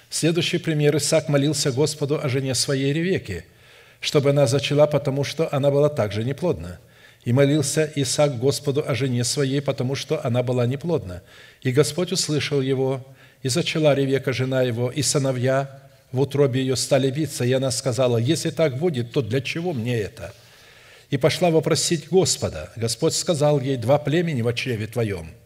[0.09, 0.97] Следующий пример.
[0.97, 3.45] Исаак молился Господу о жене своей Ревеке,
[4.01, 6.79] чтобы она зачала, потому что она была также неплодна.
[7.25, 11.23] И молился Исаак Господу о жене своей, потому что она была неплодна.
[11.63, 13.05] И Господь услышал его,
[13.43, 15.83] и зачала Ревека, жена его, и сыновья
[16.13, 17.45] в утробе ее стали биться.
[17.45, 20.33] И она сказала, если так будет, то для чего мне это?
[21.11, 22.73] И пошла вопросить Господа.
[22.77, 25.31] Господь сказал ей, два племени в чреве твоем–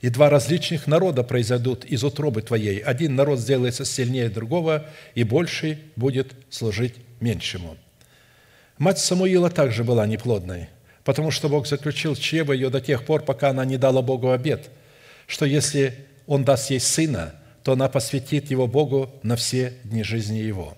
[0.00, 2.78] и два различных народа произойдут из утробы твоей.
[2.78, 7.76] Один народ сделается сильнее другого, и больший будет служить меньшему».
[8.78, 10.68] Мать Самуила также была неплодной,
[11.02, 14.68] потому что Бог заключил чрево ее до тех пор, пока она не дала Богу обет,
[15.26, 20.38] что если Он даст ей сына, то она посвятит его Богу на все дни жизни
[20.38, 20.76] его.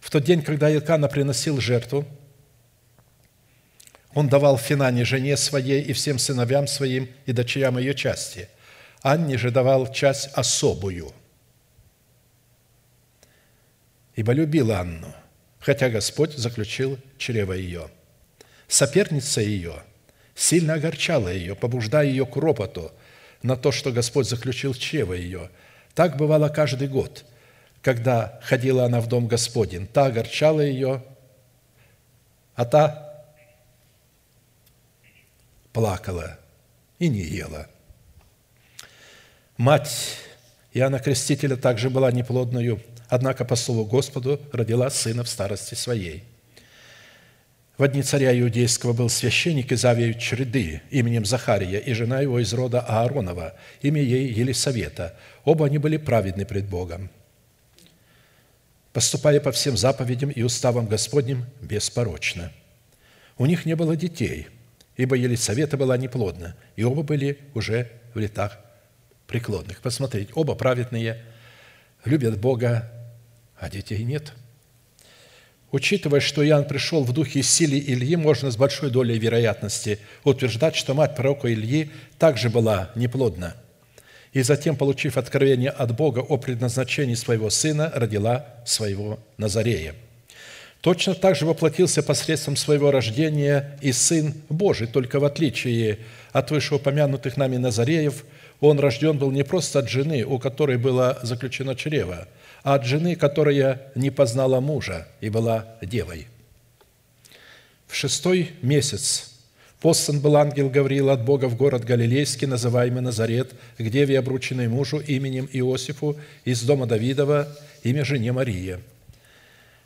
[0.00, 2.04] В тот день, когда Илкана приносил жертву,
[4.14, 8.48] он давал Финане жене своей и всем сыновьям своим и дочерям ее части.
[9.02, 11.12] Анне же давал часть особую,
[14.14, 15.12] ибо любил Анну,
[15.58, 17.90] хотя Господь заключил чрево ее.
[18.68, 19.82] Соперница ее
[20.34, 22.92] сильно огорчала ее, побуждая ее к ропоту
[23.42, 25.50] на то, что Господь заключил чрево ее.
[25.94, 27.24] Так бывало каждый год,
[27.82, 29.86] когда ходила она в дом Господень.
[29.86, 31.04] Та огорчала ее,
[32.54, 33.13] а та
[35.74, 36.38] плакала
[36.98, 37.66] и не ела.
[39.58, 40.16] Мать
[40.72, 46.24] Иоанна Крестителя также была неплодною, однако по слову Господу родила сына в старости своей.
[47.76, 52.52] В одни царя Иудейского был священник из Авию Чреды именем Захария и жена его из
[52.54, 55.18] рода Ааронова, имя ей Елисавета.
[55.44, 57.10] Оба они были праведны пред Богом,
[58.92, 62.52] поступая по всем заповедям и уставам Господним беспорочно.
[63.38, 64.46] У них не было детей–
[64.96, 68.58] ибо Елисавета была неплодна, и оба были уже в летах
[69.26, 69.80] преклонных.
[69.80, 71.22] Посмотрите, оба праведные,
[72.04, 72.90] любят Бога,
[73.58, 74.32] а детей нет.
[75.72, 80.76] Учитывая, что Иоанн пришел в духе и силе Ильи, можно с большой долей вероятности утверждать,
[80.76, 83.56] что мать пророка Ильи также была неплодна.
[84.32, 89.94] И затем, получив откровение от Бога о предназначении своего сына, родила своего Назарея–
[90.84, 97.38] Точно так же воплотился посредством своего рождения и Сын Божий, только в отличие от вышеупомянутых
[97.38, 98.26] нами Назареев,
[98.60, 102.28] он рожден был не просто от жены, у которой было заключено чрево,
[102.62, 106.26] а от жены, которая не познала мужа и была девой.
[107.86, 109.32] В шестой месяц
[109.80, 114.98] послан был ангел Гавриил от Бога в город Галилейский, называемый Назарет, к деве, обрученной мужу
[114.98, 117.48] именем Иосифу из дома Давидова,
[117.84, 118.80] имя жене Мария–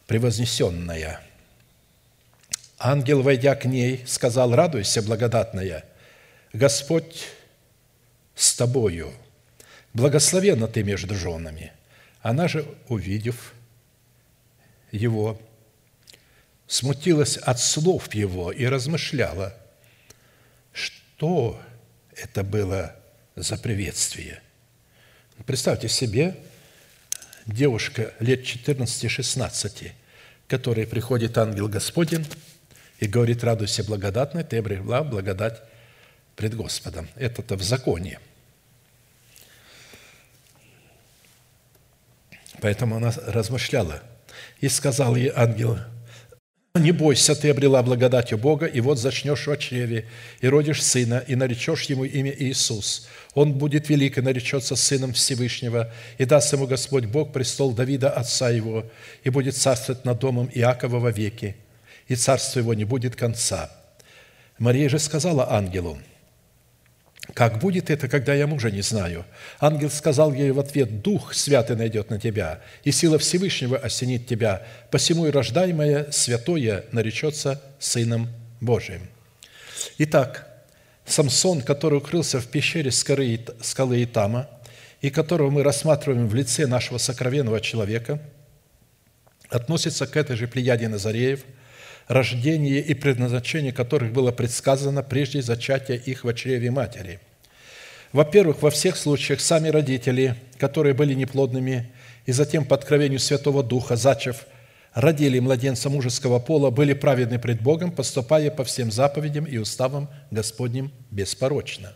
[0.08, 1.20] превознесенная.
[2.78, 5.84] Ангел, войдя к ней, сказал, радуйся, благодатная,
[6.52, 7.26] Господь
[8.34, 9.12] с тобою,
[9.92, 11.72] благословенна ты между женами.
[12.22, 13.52] Она же, увидев
[14.90, 15.40] его,
[16.66, 19.54] смутилась от слов его и размышляла,
[20.72, 21.60] что
[22.16, 22.96] это было
[23.36, 24.40] за приветствие.
[25.44, 26.34] Представьте себе,
[27.48, 29.90] девушка лет 14-16,
[30.46, 32.26] которой приходит ангел Господень
[33.00, 35.60] и говорит, радуйся благодатной, ты обрела благодать
[36.36, 37.08] пред Господом.
[37.16, 38.20] Это-то в законе.
[42.60, 44.02] Поэтому она размышляла.
[44.60, 45.78] И сказал ей ангел,
[46.74, 50.08] не бойся, ты обрела благодатью Бога, и вот зачнешь в чреве,
[50.40, 53.08] и родишь сына, и наречешь ему имя Иисус.
[53.38, 58.50] Он будет велик и наречется сыном Всевышнего, и даст ему Господь Бог престол Давида, отца
[58.50, 58.84] его,
[59.22, 61.54] и будет царствовать над домом Иакова во веки,
[62.08, 63.70] и царство его не будет конца».
[64.58, 66.00] Мария же сказала ангелу,
[67.32, 69.24] как будет это, когда я мужа не знаю?
[69.60, 74.66] Ангел сказал ей в ответ, Дух Святый найдет на тебя, и сила Всевышнего осенит тебя,
[74.90, 78.30] посему и рождаемое святое наречется Сыном
[78.60, 79.02] Божиим.
[79.98, 80.47] Итак,
[81.08, 84.48] Самсон, который укрылся в пещере скалы Итама,
[85.00, 88.20] и которого мы рассматриваем в лице нашего сокровенного человека,
[89.48, 91.44] относится к этой же плеяде Назареев–
[92.08, 97.20] рождение и предназначение которых было предсказано прежде зачатия их в чреве матери.
[98.12, 101.92] Во-первых, во всех случаях сами родители, которые были неплодными,
[102.24, 104.46] и затем по откровению Святого Духа, зачав,
[104.94, 110.92] родили младенца мужеского пола, были праведны пред Богом, поступая по всем заповедям и уставам Господним
[111.10, 111.94] беспорочно.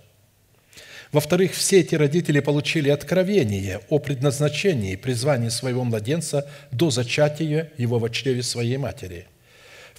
[1.13, 7.99] Во-вторых, все эти родители получили откровение о предназначении и призвании своего младенца до зачатия его
[7.99, 9.27] в чреве своей матери–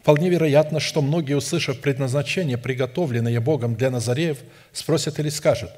[0.03, 4.37] Вполне вероятно, что многие, услышав предназначение, приготовленное Богом для Назареев,
[4.73, 5.71] спросят или скажут,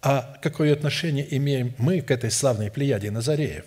[0.00, 3.66] а какое отношение имеем мы к этой славной плеяде Назареев?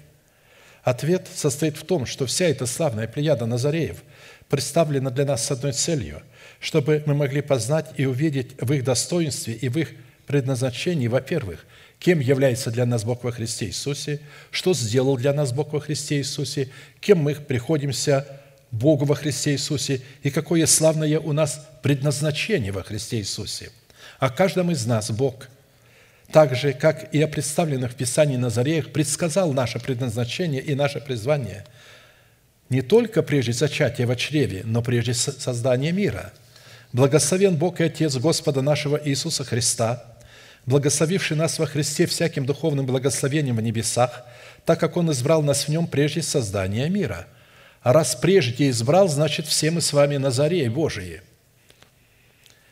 [0.84, 4.04] Ответ состоит в том, что вся эта славная плеяда Назареев
[4.50, 6.22] представлена для нас с одной целью,
[6.60, 9.92] чтобы мы могли познать и увидеть в их достоинстве и в их
[10.26, 11.66] предназначении, во-первых,
[12.00, 14.22] кем является для нас Бог во Христе Иисусе,
[14.52, 16.70] что сделал для нас Бог во Христе Иисусе,
[17.02, 18.26] кем мы приходимся
[18.72, 23.72] Богу во Христе Иисусе и какое славное у нас предназначение во Христе Иисусе.
[24.20, 25.48] О каждом из нас Бог,
[26.32, 31.66] так же, как и о представленных в Писании Назареях, предсказал наше предназначение и наше призвание
[32.70, 36.32] не только прежде зачатия в чреве, но прежде создания мира.
[36.94, 40.18] Благословен Бог и Отец Господа нашего Иисуса Христа,
[40.68, 44.24] благословивший нас во Христе всяким духовным благословением в небесах,
[44.66, 47.26] так как Он избрал нас в Нем прежде создания мира.
[47.82, 51.24] А раз прежде избрал, значит, все мы с вами Назареи Божии–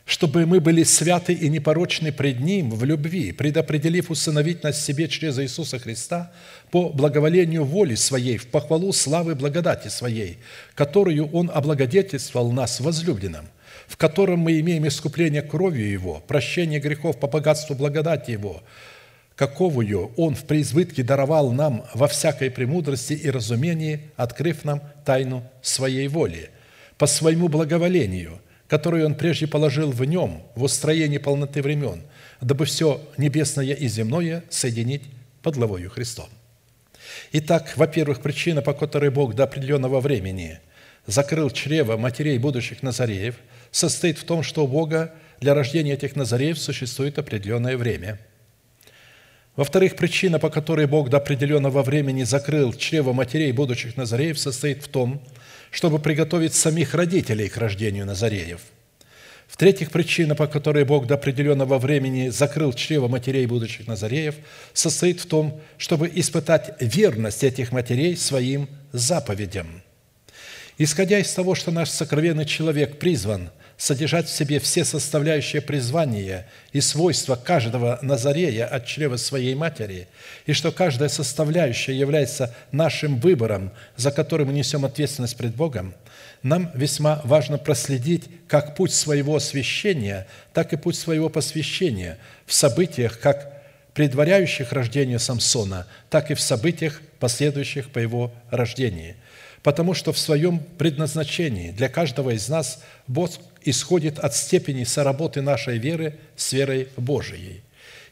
[0.08, 5.38] чтобы мы были святы и непорочны пред Ним в любви, предопределив усыновить нас себе через
[5.38, 6.32] Иисуса Христа
[6.72, 10.38] по благоволению воли Своей, в похвалу славы благодати Своей,
[10.76, 13.48] которую Он облагодетельствовал нас возлюбленным,
[13.86, 18.64] в котором мы имеем искупление кровью Его, прощение грехов по богатству благодати Его,
[19.36, 26.08] каковую Он в преизбытке даровал нам во всякой премудрости и разумении, открыв нам тайну Своей
[26.08, 26.50] воли,
[26.98, 32.02] по Своему благоволению– которую Он прежде положил в нем, в устроении полноты времен,
[32.42, 35.04] дабы все небесное и земное соединить
[35.42, 36.28] под главою Христом.
[37.32, 40.60] Итак, во-первых, причина, по которой Бог до определенного времени
[41.06, 43.36] закрыл чрево матерей будущих Назареев,
[43.72, 48.20] состоит в том, что у Бога для рождения этих Назареев существует определенное время.
[49.56, 54.88] Во-вторых, причина, по которой Бог до определенного времени закрыл чрево матерей будущих Назареев, состоит в
[54.88, 55.22] том,
[55.72, 58.62] чтобы приготовить самих родителей к рождению Назареев.
[59.48, 64.36] В-третьих, причина, по которой Бог до определенного времени закрыл чрево матерей будущих Назареев,
[64.74, 69.82] состоит в том, чтобы испытать верность этих матерей своим заповедям.
[70.78, 76.82] Исходя из того, что наш сокровенный человек призван содержать в себе все составляющие призвания и
[76.82, 80.08] свойства каждого Назарея от чрева своей матери,
[80.48, 85.94] и что каждая составляющая является нашим выбором, за который мы несем ответственность пред Богом,
[86.42, 92.18] нам весьма важно проследить как путь своего освящения, так и путь своего посвящения
[92.48, 93.54] в событиях, как
[93.94, 99.16] предваряющих рождение Самсона, так и в событиях, последующих по его рождении–
[99.68, 103.32] потому что в своем предназначении для каждого из нас Бог
[103.70, 107.62] исходит от степени соработы нашей веры с верой Божией.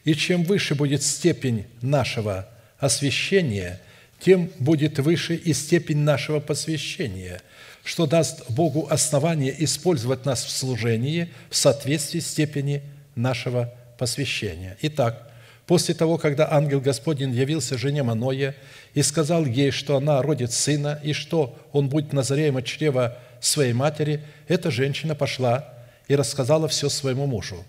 [0.04, 2.48] И чем выше будет степень нашего
[2.78, 3.80] освящения,
[4.20, 7.40] тем будет выше и степень нашего посвящения,
[7.84, 12.82] что даст Богу основание использовать нас в служении в соответствии с степени
[13.14, 14.76] нашего посвящения.
[14.82, 15.26] Итак,
[15.66, 18.54] После того, когда ангел Господень явился жене Маное
[18.94, 23.72] и сказал ей, что она родит сына, и что он будет Назареем от чрева своей
[23.72, 25.72] матери, эта женщина пошла
[26.08, 27.64] и рассказала все своему мужу.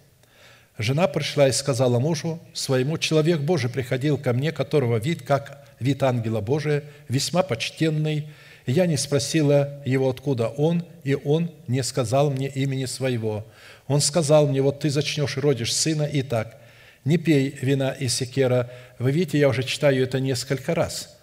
[0.78, 6.04] Жена пришла и сказала мужу своему, «Человек Божий приходил ко мне, которого вид, как вид
[6.04, 8.28] ангела Божия, весьма почтенный.
[8.66, 13.46] Я не спросила его, откуда он, и он не сказал мне имени своего.
[13.88, 16.58] Он сказал мне, вот ты зачнешь и родишь сына, и так,
[17.06, 18.70] не пей вина из секера.
[19.00, 21.17] Вы видите, я уже читаю это несколько раз.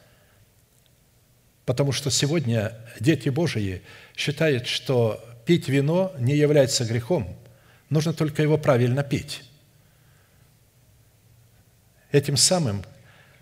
[1.64, 3.82] Потому что сегодня дети Божии
[4.16, 7.36] считают, что пить вино не является грехом,
[7.90, 9.42] нужно только его правильно пить.
[12.12, 12.84] Этим самым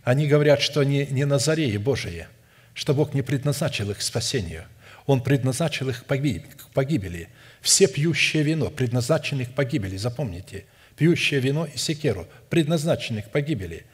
[0.04, 2.26] они говорят, что они не Назареи Божии,
[2.74, 4.64] что Бог не предназначил их к спасению.
[5.06, 7.28] Он предназначил их к погибели.
[7.60, 10.64] Все пьющие вино предназначены к погибели, запомните–
[10.96, 13.84] пьющее вино и секеру, предназначенных к погибели.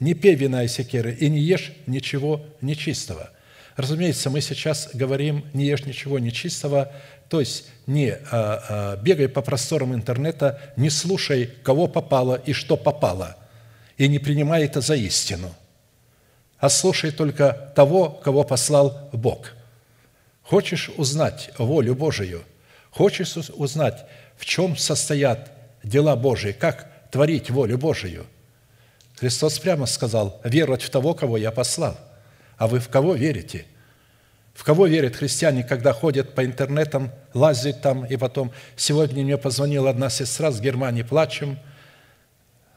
[0.00, 3.30] Не пей вина и секеры и не ешь ничего нечистого.
[3.76, 6.92] Разумеется, мы сейчас говорим «не ешь ничего нечистого»,
[7.28, 12.76] то есть не а, а, бегай по просторам интернета, не слушай, кого попало и что
[12.76, 13.36] попало,
[13.98, 15.52] и не принимай это за истину,
[16.58, 19.52] а слушай только того, кого послал Бог.
[20.42, 22.44] Хочешь узнать волю Божию,
[22.90, 24.06] хочешь узнать,
[24.36, 25.50] в чем состоят
[25.82, 28.26] дела Божии, как творить волю Божию.
[29.16, 31.98] Христос прямо сказал, веровать в того, кого я послал.
[32.56, 33.66] А вы в кого верите?
[34.54, 38.52] В кого верят христиане, когда ходят по интернетам, лазят там, и потом...
[38.76, 41.58] Сегодня мне позвонила одна сестра с Германии, плачем,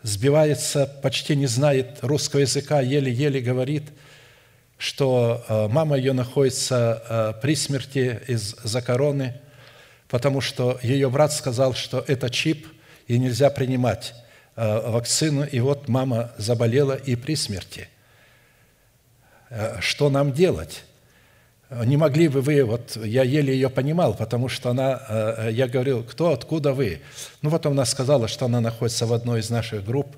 [0.03, 3.84] сбивается, почти не знает русского языка, еле-еле говорит,
[4.77, 7.03] что э, мама ее находится
[7.38, 9.39] э, при смерти из-за короны,
[10.09, 12.67] потому что ее брат сказал, что это чип–
[13.09, 14.13] и нельзя принимать
[14.55, 17.89] э, вакцину, и вот мама заболела и при смерти.
[19.49, 20.83] Э, что нам делать?
[21.69, 26.03] Не могли бы вы, вот я еле ее понимал, потому что она, э, я говорил,
[26.03, 27.01] кто, откуда вы?
[27.41, 30.15] Ну, вот она сказала, что она находится в одной из наших групп,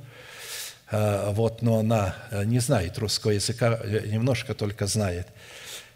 [0.91, 5.25] вот, но она не знает русского языка, немножко только знает.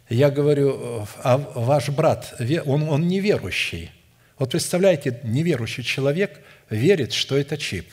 [0.08, 2.34] Я говорю, а ваш брат,
[2.66, 3.92] он, он неверующий.
[4.40, 7.90] Вот представляете, неверующий человек– верит, что это чип.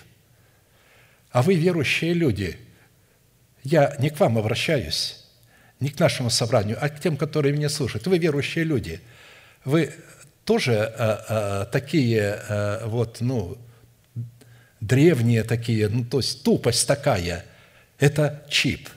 [1.30, 2.56] А вы, верующие люди,
[3.62, 5.21] я не к вам обращаюсь,
[5.82, 8.06] не к нашему собранию, а к тем, которые меня слушают.
[8.06, 9.00] Вы верующие люди.
[9.64, 9.92] Вы
[10.44, 13.58] тоже а, а, такие а, вот, ну,
[14.80, 17.44] древние такие, ну, то есть тупость такая.
[17.98, 18.88] Это чип.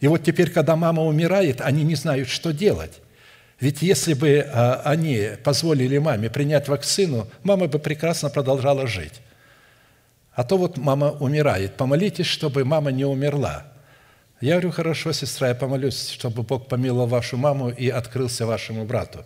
[0.00, 3.00] И вот теперь, когда мама умирает, они не знают, что делать.
[3.60, 4.40] Ведь если бы
[4.84, 9.20] они позволили маме принять вакцину, мама бы прекрасно продолжала жить.
[10.32, 11.76] А то вот мама умирает.
[11.76, 13.71] Помолитесь, чтобы мама не умерла.
[14.42, 19.24] Я говорю, хорошо, сестра, я помолюсь, чтобы Бог помиловал вашу маму и открылся вашему брату.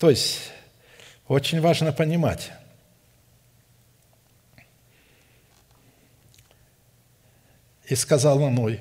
[0.00, 0.50] То есть,
[1.28, 2.50] очень важно понимать,
[7.86, 8.80] и сказал мой,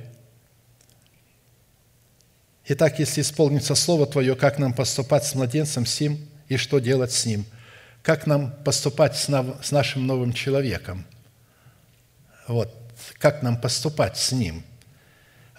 [2.66, 7.28] Итак, если исполнится Слово Твое, как нам поступать с младенцем сим и что делать с
[7.28, 7.45] ним?
[8.01, 9.28] Как нам поступать с,
[9.72, 11.05] нашим новым человеком?
[12.47, 12.74] Вот,
[13.20, 14.64] как нам поступать с ним?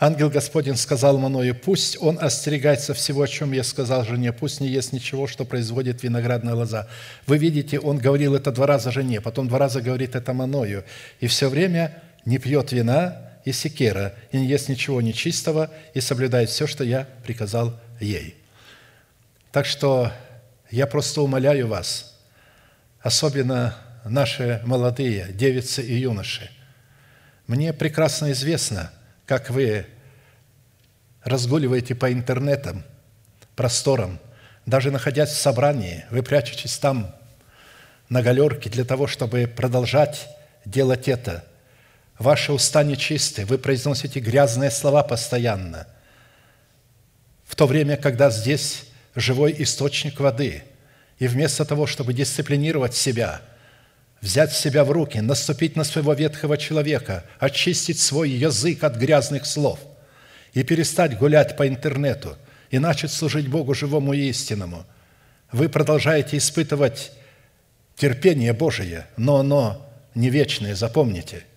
[0.05, 4.69] Ангел Господень сказал Маною, пусть он остерегается всего, о чем я сказал жене, пусть не
[4.69, 6.89] ест ничего, что производит виноградная лоза.
[7.27, 10.85] Вы видите, он говорил это два раза жене, потом два раза говорит это Маною,
[11.21, 16.51] и все время не пьет вина, и секера, и не ест ничего нечистого, и соблюдает
[16.51, 18.37] все, что я приказал ей».
[19.53, 20.13] Так что
[20.71, 22.21] я просто умоляю вас,
[23.01, 23.75] особенно
[24.05, 26.51] наши молодые девицы и юноши,
[27.47, 28.93] мне прекрасно известно,
[29.25, 29.87] как вы
[31.25, 32.85] разгуливаете по интернетам,
[33.57, 34.19] просторам,
[34.67, 37.15] даже находясь в собрании, вы прячетесь там
[38.09, 40.29] на галерке для того, чтобы продолжать
[40.65, 41.45] делать это–
[42.19, 45.89] Ваши уста нечисты, вы произносите грязные слова постоянно,
[47.45, 48.85] в то время, когда здесь
[49.17, 50.63] живой источник воды.
[51.19, 53.41] И вместо того, чтобы дисциплинировать себя,
[54.21, 59.81] взять себя в руки, наступить на своего ветхого человека, очистить свой язык от грязных слов
[60.55, 62.37] и перестать гулять по интернету
[62.71, 64.87] и начать служить Богу живому и истинному,
[65.53, 67.13] вы продолжаете испытывать
[67.97, 71.45] терпение Божие, но оно не вечное, запомните–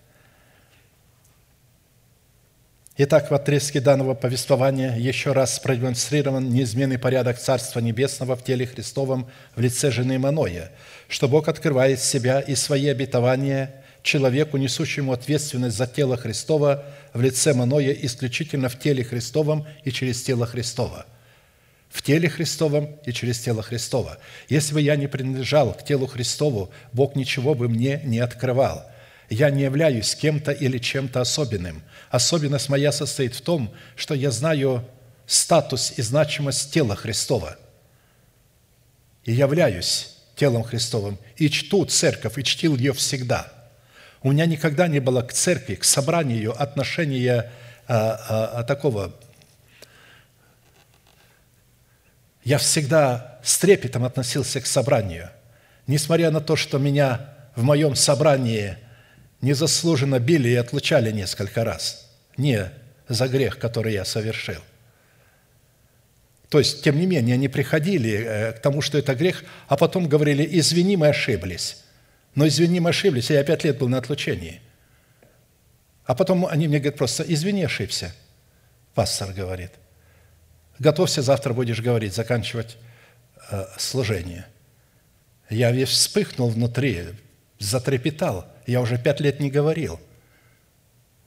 [3.00, 9.30] Итак, в отрезке данного повествования еще раз продемонстрирован неизменный порядок Царства Небесного в теле Христовом
[9.54, 10.72] в лице жены Маноя,
[11.06, 17.52] что Бог открывает себя и свои обетования человеку, несущему ответственность за тело Христова в лице
[17.52, 21.06] Маноя исключительно в теле Христовом и через тело Христова.
[21.90, 24.18] В теле Христовом и через тело Христова.
[24.48, 28.84] Если бы я не принадлежал к телу Христову, Бог ничего бы мне не открывал–
[29.30, 31.82] я не являюсь кем-то или чем-то особенным.
[32.10, 34.88] Особенность моя состоит в том, что я знаю
[35.26, 37.58] статус и значимость тела Христова.
[39.24, 41.18] И являюсь телом Христовым.
[41.36, 43.52] И чту церковь, и чтил ее всегда.
[44.22, 47.50] У меня никогда не было к церкви, к собранию отношения
[47.86, 49.14] а, а, а, такого.
[52.44, 55.30] Я всегда с трепетом относился к собранию.
[55.86, 58.76] Несмотря на то, что меня в моем собрании–
[59.40, 62.10] незаслуженно били и отлучали несколько раз.
[62.36, 62.70] Не
[63.08, 64.60] за грех, который я совершил.
[66.48, 70.08] То есть, тем не менее, они приходили э, к тому, что это грех, а потом
[70.08, 71.84] говорили, извини, мы ошиблись.
[72.38, 74.60] Но извини, мы ошиблись, я пять лет был на отлучении.
[76.04, 78.14] А потом они мне говорят просто, извини, ошибся.
[78.94, 79.72] Пастор говорит,
[80.78, 82.76] готовься, завтра будешь говорить, заканчивать
[83.50, 84.46] э, служение.
[85.50, 87.06] Я весь вспыхнул внутри,
[87.58, 89.98] затрепетал– я уже пять лет не говорил.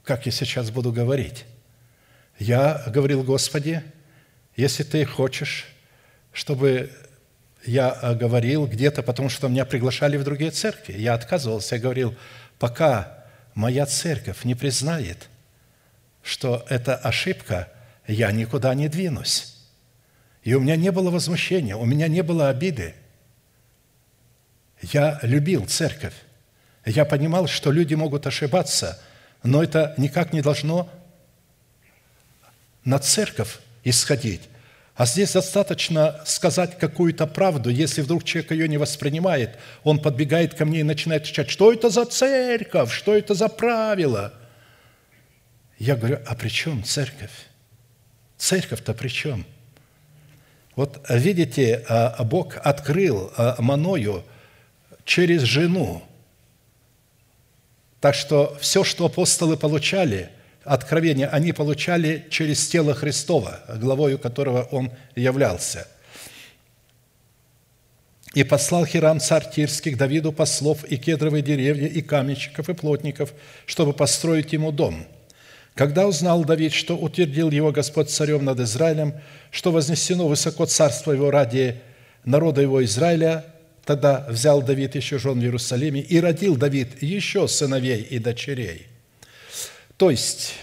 [0.03, 1.45] Как я сейчас буду говорить?
[2.37, 3.83] Я говорил, Господи,
[4.55, 5.65] если Ты хочешь,
[6.31, 6.91] чтобы
[7.65, 10.93] я говорил где-то, потому что меня приглашали в другие церкви.
[10.97, 12.15] Я отказывался, я говорил,
[12.59, 15.29] пока моя церковь не признает,
[16.23, 17.67] что это ошибка,
[18.07, 19.55] я никуда не двинусь.
[20.43, 22.95] И у меня не было возмущения, у меня не было обиды.
[24.81, 26.15] Я любил церковь.
[26.85, 28.99] Я понимал, что люди могут ошибаться,
[29.43, 30.89] но это никак не должно
[32.83, 34.41] на церковь исходить.
[34.95, 37.69] А здесь достаточно сказать какую-то правду.
[37.69, 41.89] Если вдруг человек ее не воспринимает, он подбегает ко мне и начинает кричать, что это
[41.89, 44.33] за церковь, что это за правила?
[45.79, 47.31] Я говорю, а при чем церковь?
[48.37, 49.45] Церковь-то при чем?
[50.75, 54.23] Вот видите, а, Бог открыл а, Маною
[55.05, 56.03] через жену–
[58.01, 60.31] так что все, что апостолы получали,
[60.63, 65.87] откровения, они получали через тело Христова, главою которого он являлся.
[68.33, 73.33] «И послал Хирам, царь Тирский, к Давиду послов и кедровые деревья, и каменщиков, и плотников,
[73.65, 75.05] чтобы построить ему дом.
[75.75, 79.15] Когда узнал Давид, что утвердил его Господь царем над Израилем,
[79.51, 81.81] что вознесено высоко царство его ради
[82.23, 83.45] народа его Израиля,
[83.85, 88.90] тогда взял Давид еще жен в Иерусалиме и родил Давид еще сыновей и дочерей.
[90.01, 90.55] То есть,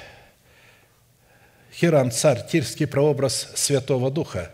[1.73, 4.51] Хирам, царь, тирский прообраз Святого Духа,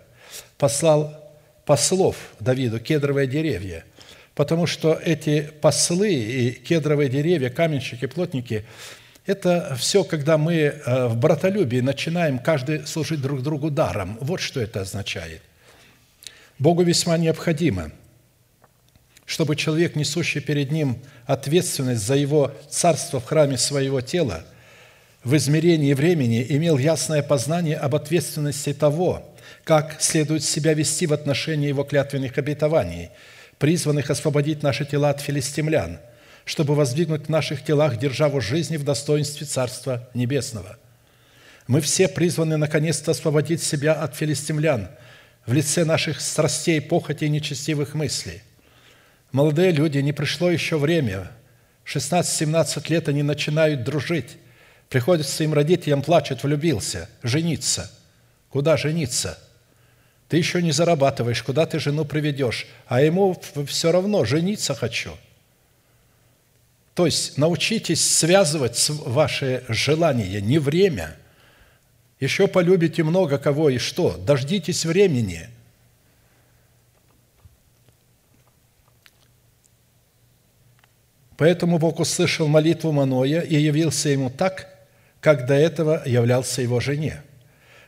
[0.58, 1.24] послал
[1.64, 3.86] послов Давиду кедровые деревья,
[4.34, 8.66] потому что эти послы и кедровые деревья, каменщики, плотники–
[9.24, 14.18] это все, когда мы э, в братолюбии начинаем каждый служить друг другу даром.
[14.20, 15.40] Вот что это означает.
[16.58, 17.90] Богу весьма необходимо,
[19.24, 24.44] чтобы человек, несущий перед ним ответственность за его царство в храме своего тела,
[25.24, 31.68] в измерении времени имел ясное познание об ответственности того, как следует себя вести в отношении
[31.68, 33.10] его клятвенных обетований,
[33.58, 35.98] призванных освободить наши тела от филистимлян–
[36.44, 40.78] чтобы воздвигнуть в наших телах державу жизни в достоинстве Царства Небесного.
[41.66, 44.88] Мы все призваны наконец-то освободить себя от филистимлян
[45.46, 48.42] в лице наших страстей, похоти и нечестивых мыслей.
[49.32, 51.30] Молодые люди, не пришло еще время,
[51.86, 54.36] 16-17 лет они начинают дружить.
[54.94, 57.90] Приходится им родителям плачет, влюбился, жениться.
[58.48, 59.40] Куда жениться?
[60.28, 62.68] Ты еще не зарабатываешь, куда ты жену приведешь?
[62.86, 63.36] А ему
[63.66, 65.10] все равно, жениться хочу–
[66.94, 71.16] то есть научитесь связывать ваши желания, не время.
[72.20, 74.16] Еще полюбите много кого и что.
[74.16, 75.48] Дождитесь времени.
[81.36, 84.73] Поэтому Бог услышал молитву Маноя и явился ему так,
[85.24, 87.22] как до этого являлся его жене.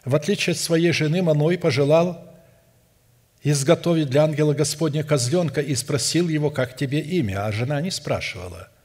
[0.05, 2.25] В отличие от своей жены, Маной пожелал
[3.43, 8.69] изготовить для ангела Господня козленка и спросил его, как тебе имя, а жена не спрашивала–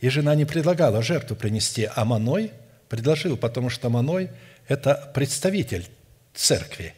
[0.00, 2.52] и жена не предлагала жертву принести, а Маной
[2.88, 4.30] предложил, потому что Маной–
[4.68, 5.86] это представитель
[6.34, 6.94] церкви.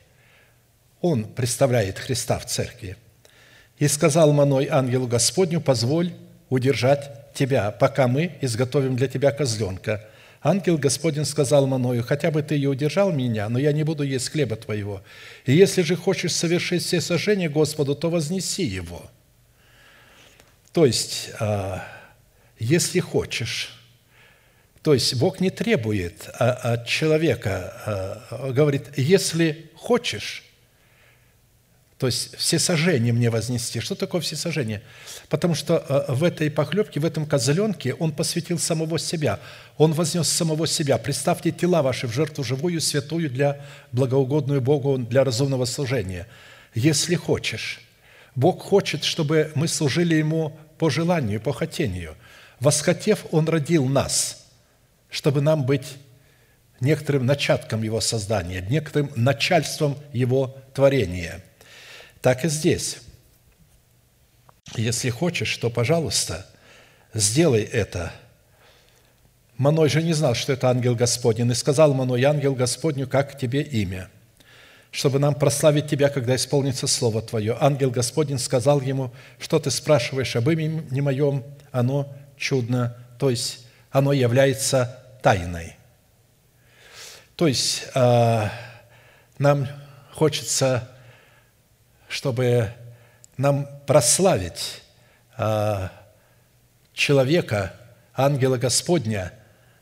[1.00, 2.96] Он представляет Христа в церкви.
[3.78, 6.12] «И сказал Маной ангелу Господню, позволь
[6.48, 10.04] удержать тебя, пока мы изготовим для тебя козленка».
[10.48, 14.30] Ангел Господень сказал Маною, «Хотя бы ты и удержал меня, но я не буду есть
[14.30, 15.02] хлеба твоего.
[15.44, 19.10] И если же хочешь совершить все сожжения Господу, то вознеси его».
[20.72, 21.84] То есть, а,
[22.58, 23.74] если хочешь.
[24.82, 27.74] То есть Бог не требует а, от человека,
[28.30, 30.44] а, говорит, если хочешь,
[31.98, 33.80] то есть все сожжения мне вознести.
[33.80, 34.82] Что такое все сожжения?
[35.28, 39.40] Потому что а, в этой похлебке, в этом козленке он посвятил самого себя.
[39.78, 40.98] Он вознес самого себя.
[40.98, 46.26] Представьте тела ваши в жертву живую, святую для благоугодную Богу, для разумного служения.
[46.74, 47.80] Если хочешь.
[48.34, 52.14] Бог хочет, чтобы мы служили Ему по желанию, по хотению–
[52.60, 54.46] Восхотев, Он родил нас,
[55.10, 55.96] чтобы нам быть
[56.80, 61.42] некоторым начатком Его создания, некоторым начальством Его творения.
[62.20, 62.98] Так и здесь.
[64.74, 66.46] Если хочешь, то, пожалуйста,
[67.14, 68.12] сделай это.
[69.58, 73.60] Маной же не знал, что это ангел Господень, и сказал Маной, ангел Господню, как тебе
[73.60, 74.08] имя?
[74.92, 77.56] Чтобы нам прославить тебя, когда исполнится Слово Твое.
[77.60, 84.12] Ангел Господень сказал ему, что ты спрашиваешь об имени моем, оно чудно, то есть оно
[84.12, 85.76] является тайной.
[87.34, 88.52] То есть а,
[89.38, 89.68] нам
[90.12, 90.88] хочется,
[92.08, 92.72] чтобы
[93.36, 94.82] нам прославить
[95.36, 95.90] а,
[96.92, 97.74] человека,
[98.14, 99.32] ангела Господня.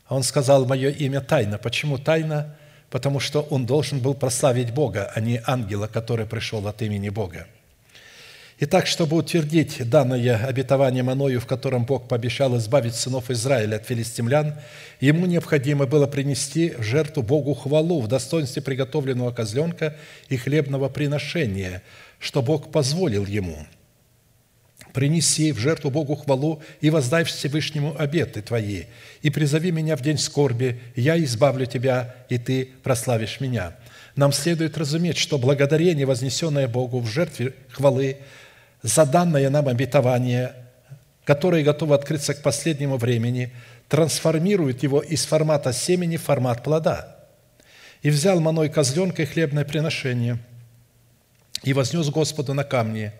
[0.09, 1.57] Он сказал, мое имя тайна.
[1.57, 2.55] Почему тайна?
[2.89, 7.47] Потому что он должен был прославить Бога, а не ангела, который пришел от имени Бога.
[8.59, 14.55] Итак, чтобы утвердить данное обетование Маною, в котором Бог пообещал избавить сынов Израиля от филистимлян,
[14.99, 19.95] ему необходимо было принести в жертву Богу хвалу в достоинстве приготовленного козленка
[20.29, 21.83] и хлебного приношения,
[22.17, 23.67] что Бог позволил ему.
[24.97, 28.85] «Принеси в жертву Богу хвалу и воздай Всевышнему обеты твои,
[29.21, 33.75] и призови меня в день скорби, я избавлю тебя, и ты прославишь меня».
[34.15, 38.17] Нам следует разуметь, что благодарение, вознесенное Богу в жертве хвалы–
[38.81, 40.53] за данное нам обетование,
[41.25, 43.51] которое готово открыться к последнему времени,
[43.89, 47.17] трансформирует его из формата семени в формат плода.
[48.01, 50.37] И взял маной козленка и хлебное приношение,
[51.63, 53.11] и вознес Господу на камни.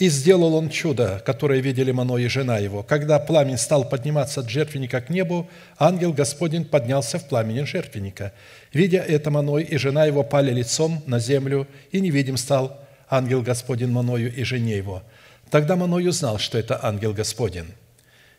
[0.00, 2.82] И сделал он чудо, которое видели Маной и жена его.
[2.82, 5.46] Когда пламень стал подниматься от жертвенника к небу,
[5.78, 8.32] ангел Господень поднялся в пламени жертвенника.
[8.72, 13.90] Видя это, Маной и жена его пали лицом на землю, и невидим стал ангел Господень
[13.90, 15.02] Маною и жене его.
[15.50, 17.68] Тогда Маной узнал, что это ангел Господень.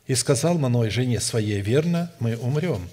[0.07, 2.89] И сказал Маной жене своей, верно, мы умрем.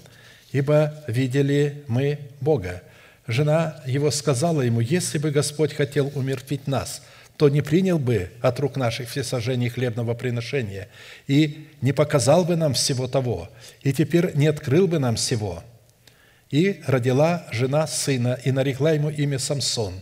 [0.51, 2.83] ибо видели мы Бога».
[3.25, 7.01] Жена его сказала ему, «Если бы Господь хотел умертвить нас,
[7.39, 10.89] то не принял бы от рук наших всесожжений хлебного приношения
[11.25, 13.49] и не показал бы нам всего того,
[13.81, 15.63] и теперь не открыл бы нам всего».
[16.51, 20.01] И родила жена сына, и нарекла ему имя Самсон.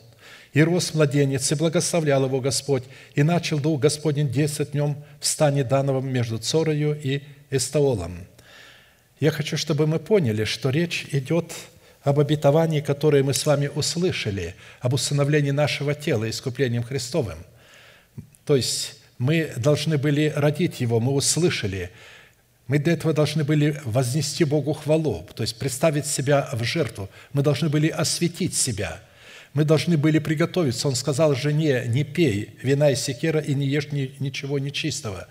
[0.54, 5.28] И рос младенец, и благословлял его Господь, и начал Дух Господень действовать в нем в
[5.28, 8.26] стане Дановом между Цорою и Эстаолом.
[9.20, 11.54] Я хочу, чтобы мы поняли, что речь идет
[12.08, 17.38] об обетовании, которое мы с вами услышали, об усыновлении нашего тела искуплением Христовым.
[18.46, 21.92] То есть мы должны были родить его, мы услышали–
[22.68, 27.10] мы для этого должны были вознести Богу хвалу, то есть представить себя в жертву.
[27.32, 29.00] Мы должны были осветить себя.
[29.54, 30.90] Мы должны были приготовиться.
[30.90, 35.30] Он сказал жене, не пей вина и секера и не ешь ни, ничего нечистого.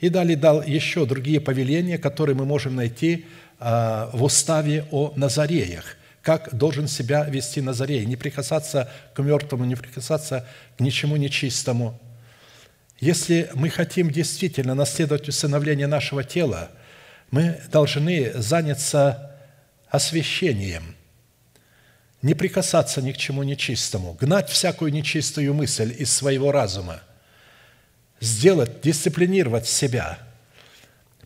[0.00, 3.26] И далее дал еще другие повеления, которые мы можем найти
[3.58, 5.97] а, в уставе о Назареях
[6.28, 10.46] как должен себя вести Назарей, не прикасаться к мертвому, не прикасаться
[10.76, 11.98] к ничему нечистому.
[13.00, 16.70] Если мы хотим действительно наследовать усыновление нашего тела,
[17.30, 19.38] мы должны заняться
[19.88, 20.96] освящением,
[22.20, 27.00] не прикасаться ни к чему нечистому, гнать всякую нечистую мысль из своего разума,
[28.20, 30.18] сделать, дисциплинировать себя,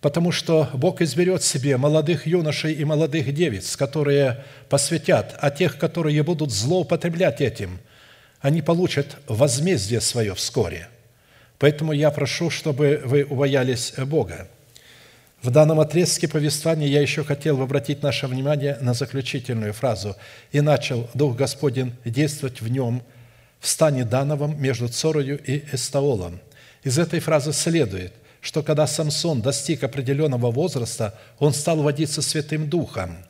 [0.03, 6.23] потому что Бог изберет себе молодых юношей и молодых девиц, которые посвятят, а тех, которые
[6.25, 7.79] будут злоупотреблять этим,
[8.41, 10.89] они получат возмездие свое вскоре.
[11.59, 14.49] Поэтому я прошу, чтобы вы убоялись Бога.
[15.41, 20.17] В данном отрезке повествования я еще хотел обратить наше внимание на заключительную фразу
[20.51, 23.05] «И начал Дух Господень действовать в нем,
[23.61, 26.41] в стане Дановом между Цорою и Эстаолом».
[26.83, 28.13] Из этой фразы следует,
[28.43, 33.17] что когда Самсон достиг определенного возраста, он стал водиться Святым Духом–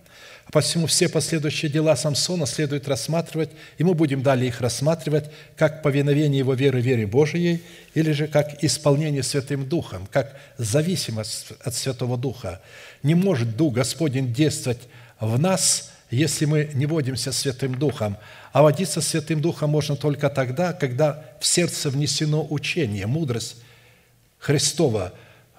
[0.51, 6.41] Посему все последующие дела Самсона следует рассматривать, и мы будем далее их рассматривать, как повиновение
[6.41, 7.63] его веры вере Божией,
[7.95, 12.61] или же как исполнение Святым Духом, как зависимость от Святого Духа.
[13.03, 14.81] Не может Дух Господень действовать
[15.21, 18.19] в нас, если мы не водимся Святым Духом.
[18.53, 23.57] А водиться Святым Духом можно только тогда, когда в сердце внесено учение, мудрость
[24.43, 25.13] Христова,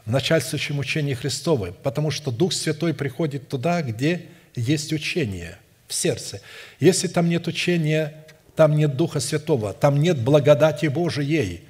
[0.05, 5.57] в начальствующем учении Христовы, потому что Дух Святой приходит туда, где есть учение
[5.88, 6.41] в сердце.
[6.81, 8.26] Если там нет учения,
[8.57, 11.61] там нет Духа Святого, там нет благодати Божией.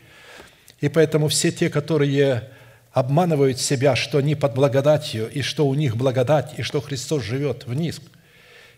[0.82, 2.50] И поэтому все те, которые
[2.94, 7.68] обманывают себя, что они под благодатью, и что у них благодать, и что Христос живет
[7.68, 7.98] в них.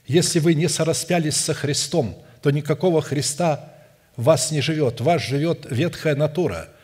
[0.08, 3.72] Если вы не сораспялись со Христом, то никакого Христа
[4.18, 5.00] в вас не живет.
[5.00, 6.68] В вас живет ветхая натура–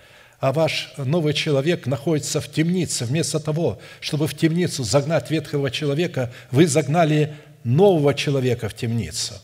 [0.42, 3.06] а ваш новый человек находится в темнице.
[3.06, 9.36] Вместо того, чтобы в темницу загнать ветхого человека, вы загнали нового человека в темницу.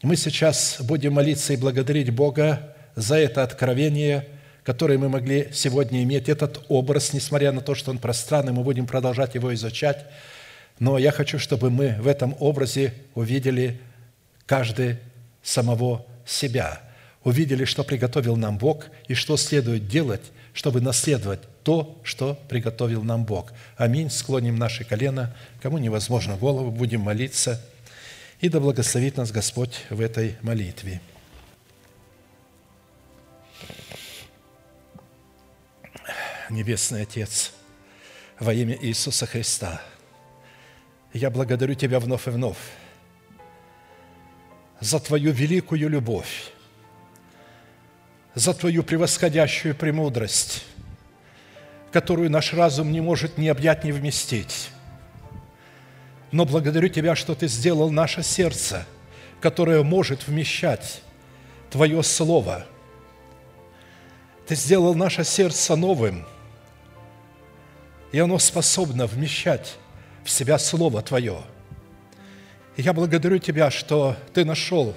[0.00, 4.28] Мы сейчас будем молиться и благодарить Бога за это откровение,
[4.62, 8.86] которое мы могли сегодня иметь, этот образ, несмотря на то, что он пространный, мы будем
[8.86, 10.06] продолжать его изучать.
[10.78, 13.80] Но я хочу, чтобы мы в этом образе увидели
[14.46, 14.98] каждый
[15.42, 16.80] самого себя–
[17.24, 20.22] увидели, что приготовил нам Бог и что следует делать,
[20.52, 23.52] чтобы наследовать то, что приготовил нам Бог.
[23.76, 24.10] Аминь.
[24.10, 25.34] Склоним наши колено.
[25.60, 27.60] Кому невозможно голову, будем молиться.
[28.40, 31.00] И да благословит нас Господь в этой молитве.
[36.50, 37.52] Небесный Отец,
[38.38, 39.80] во имя Иисуса Христа,
[41.14, 42.58] я благодарю Тебя вновь и вновь
[44.80, 46.52] за Твою великую любовь,
[48.34, 50.64] за Твою превосходящую премудрость,
[51.92, 54.70] которую наш разум не может ни объять, ни вместить.
[56.32, 58.86] Но благодарю Тебя, что Ты сделал наше сердце,
[59.40, 61.02] которое может вмещать
[61.70, 62.66] Твое Слово.
[64.48, 66.26] Ты сделал наше сердце новым,
[68.10, 69.76] и оно способно вмещать
[70.24, 71.40] в себя Слово Твое.
[72.76, 74.94] И я благодарю Тебя, что Ты нашел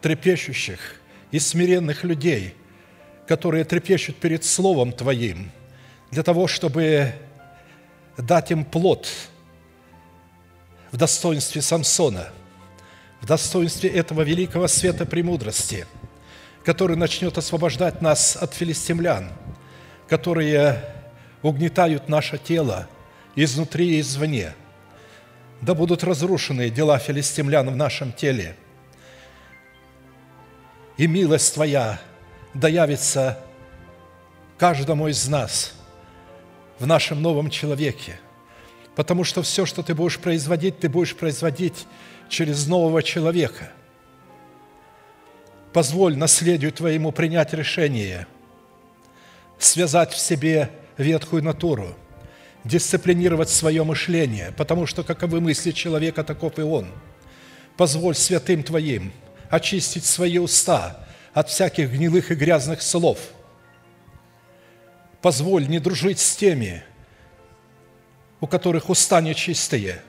[0.00, 0.98] трепещущих
[1.30, 2.54] и смиренных людей–
[3.30, 5.52] которые трепещут перед Словом Твоим,
[6.10, 7.12] для того, чтобы
[8.16, 9.06] дать им плод
[10.90, 12.30] в достоинстве Самсона,
[13.20, 15.86] в достоинстве этого великого света премудрости,
[16.64, 19.30] который начнет освобождать нас от филистимлян,
[20.08, 20.84] которые
[21.42, 22.88] угнетают наше тело
[23.36, 24.54] изнутри и извне.
[25.60, 28.56] Да будут разрушены дела филистимлян в нашем теле.
[30.96, 32.00] И милость Твоя
[32.54, 33.38] да явится
[34.58, 35.74] каждому из нас
[36.78, 38.18] в нашем новом человеке.
[38.96, 41.86] Потому что все, что ты будешь производить, ты будешь производить
[42.28, 43.70] через нового человека.
[45.72, 48.26] Позволь наследию твоему принять решение,
[49.58, 51.94] связать в себе ветхую натуру,
[52.64, 56.88] дисциплинировать свое мышление, потому что каковы мысли человека, таков и он.
[57.76, 59.12] Позволь святым Твоим
[59.48, 63.18] очистить свои уста от всяких гнилых и грязных слов.
[65.22, 66.82] Позволь не дружить с теми,
[68.40, 70.02] у которых уста нечистые,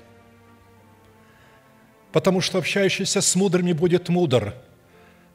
[2.11, 4.53] потому что общающийся с мудрыми будет мудр,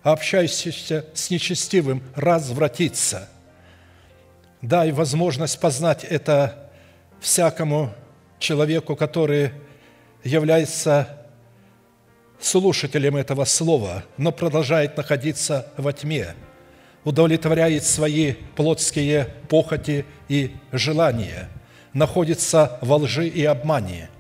[0.03, 3.29] а общающийся с нечестивым развратится.
[4.63, 6.71] Дай возможность познать это
[7.21, 7.95] всякому
[8.39, 9.53] человеку, который
[10.25, 11.16] является
[12.41, 16.35] слушателем этого слова, но продолжает находиться во тьме,
[17.05, 21.49] удовлетворяет свои плотские похоти и желания,
[21.93, 24.11] находится во лжи и обмане.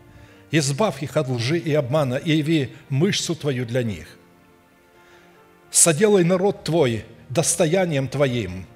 [0.51, 4.07] Избавь их от лжи и обмана и яви мышцу Твою для них.
[5.71, 8.67] Соделай народ Твой достоянием Твоим,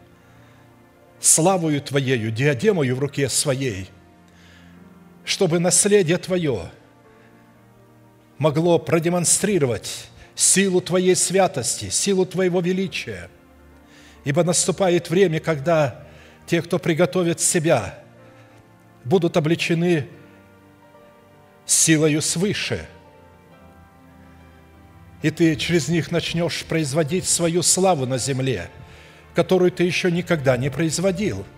[1.20, 3.88] славою Твоею, диадемою в руке Своей–
[5.30, 6.70] чтобы наследие Твое
[8.40, 13.30] могло продемонстрировать силу Твоей святости, силу Твоего величия.
[14.24, 16.02] Ибо наступает время, когда
[16.46, 18.02] те, кто приготовит себя,
[19.04, 20.08] будут обличены
[21.64, 22.88] силою свыше.
[25.22, 28.68] И ты через них начнешь производить свою славу на земле,
[29.36, 31.46] которую ты еще никогда не производил–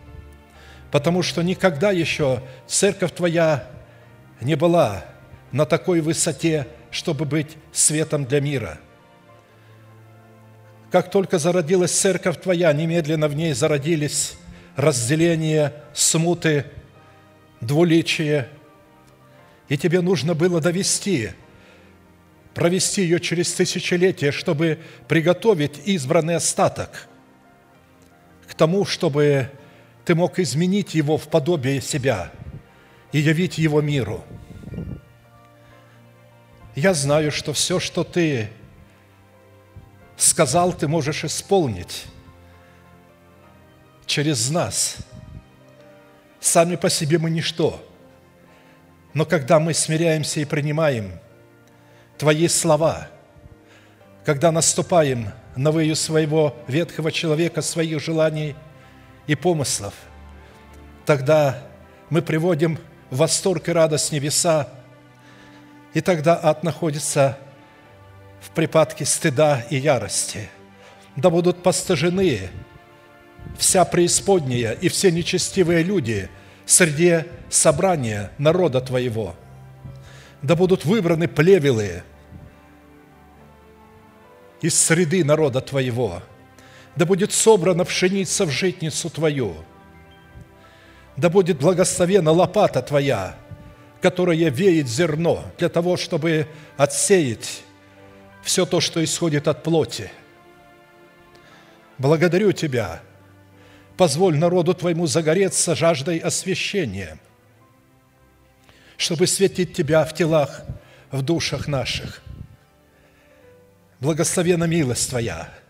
[0.93, 3.67] потому что никогда еще церковь твоя
[4.43, 5.05] не была
[5.53, 8.81] на такой высоте, чтобы быть светом для мира.
[10.91, 14.37] Как только зародилась церковь твоя, немедленно в ней зародились
[14.77, 16.67] разделение, смуты,
[17.61, 18.49] двуличие.
[19.69, 21.31] И тебе нужно было довести,
[22.53, 27.09] провести ее через тысячелетия, чтобы приготовить избранный остаток
[28.47, 29.51] к тому, чтобы
[30.05, 32.31] ты мог изменить его в подобие себя
[33.13, 34.25] и явить его миру.
[36.75, 38.51] Я знаю, что все, что ты
[40.17, 42.05] сказал, ты можешь исполнить
[44.07, 44.97] через нас.
[46.41, 47.83] Сами по себе мы ничто.
[49.15, 51.13] Но когда мы смиряемся и принимаем
[52.19, 53.09] Твои слова,
[54.25, 58.55] когда наступаем на выю своего ветхого человека, своих желаний–
[59.27, 59.95] и помыслов.
[61.05, 61.63] Тогда
[62.11, 62.79] мы приводим
[63.11, 64.69] в восторг и радость небеса,
[65.95, 67.39] и тогда ад находится
[68.41, 70.49] в припадке стыда и ярости.
[71.17, 72.51] Да будут постажены
[73.59, 76.29] вся преисподняя и все нечестивые люди
[76.65, 79.37] среди собрания народа Твоего.
[80.41, 82.03] Да будут выбраны плевелы
[84.61, 86.23] из среды народа Твоего–
[86.97, 89.55] да будет собрана пшеница в житницу Твою,
[91.17, 93.37] да будет благословена лопата Твоя,
[94.03, 96.47] которая веет зерно для того, чтобы
[96.77, 97.63] отсеять
[98.43, 100.11] все то, что исходит от плоти.
[101.99, 103.01] Благодарю Тебя,
[103.97, 107.19] позволь народу Твоему загореться жаждой освящения,
[108.97, 110.63] чтобы светить Тебя в телах,
[111.11, 112.23] в душах наших.
[114.01, 115.49] Благословена милость Твоя–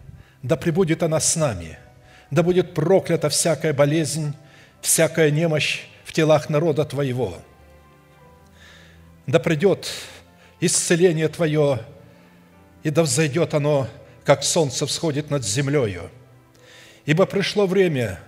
[0.43, 1.79] да пребудет она с нами,
[2.31, 4.35] да будет проклята всякая болезнь,
[4.81, 7.39] всякая немощь в телах народа Твоего.
[9.27, 9.89] Да придет
[10.61, 11.81] исцеление Твое,
[12.83, 13.89] и да взойдет оно,
[14.25, 16.11] как солнце всходит над землею.
[17.05, 18.21] Ибо пришло время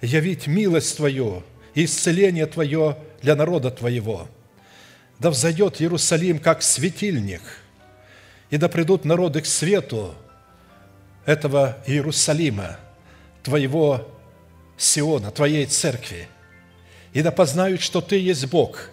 [0.00, 1.42] явить милость Твою
[1.74, 4.28] и исцеление Твое для народа Твоего.
[5.18, 7.42] Да взойдет Иерусалим, как светильник,
[8.50, 10.14] и да придут народы к свету,
[11.24, 12.78] этого Иерусалима,
[13.42, 14.08] Твоего
[14.76, 16.28] Сиона, Твоей церкви,
[17.12, 18.90] и да познают, что Ты есть Бог.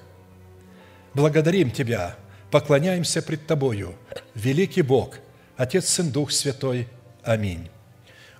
[1.13, 2.15] Благодарим Тебя,
[2.51, 3.95] поклоняемся пред Тобою,
[4.35, 5.17] великий Бог,
[5.57, 6.87] Отец, Сын, Дух Святой.
[7.23, 7.69] Аминь.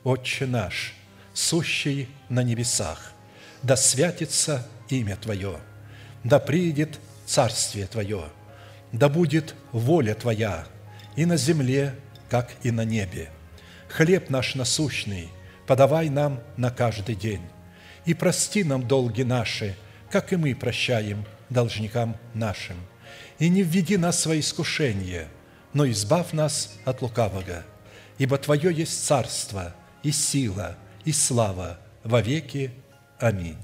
[0.04, 0.96] Отче наш,
[1.34, 3.12] сущий на небесах,
[3.64, 5.60] да святится имя Твое,
[6.24, 8.26] да приидет Царствие Твое,
[8.92, 10.66] да будет воля Твоя
[11.16, 11.96] и на земле,
[12.30, 13.30] как и на небе–
[13.90, 15.30] хлеб наш насущный
[15.68, 17.42] подавай нам на каждый день.
[18.06, 19.76] И прости нам долги наши,
[20.10, 22.78] как и мы прощаем должникам нашим.
[23.40, 25.28] И не введи нас в свои искушения,
[25.74, 27.64] но избавь нас от лукавого.
[28.18, 29.74] Ибо Твое есть царство,
[30.04, 32.72] и сила, и слава во веки.
[33.20, 33.58] Аминь.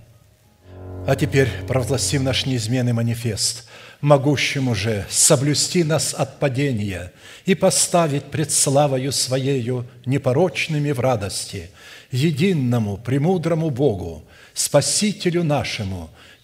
[1.08, 3.66] А теперь провозгласим наш неизменный манифест,
[4.02, 7.12] могущему же соблюсти нас от падения
[7.46, 11.70] и поставить пред славою Своею непорочными в радости,
[12.12, 16.10] единому, премудрому Богу, Спасителю нашему,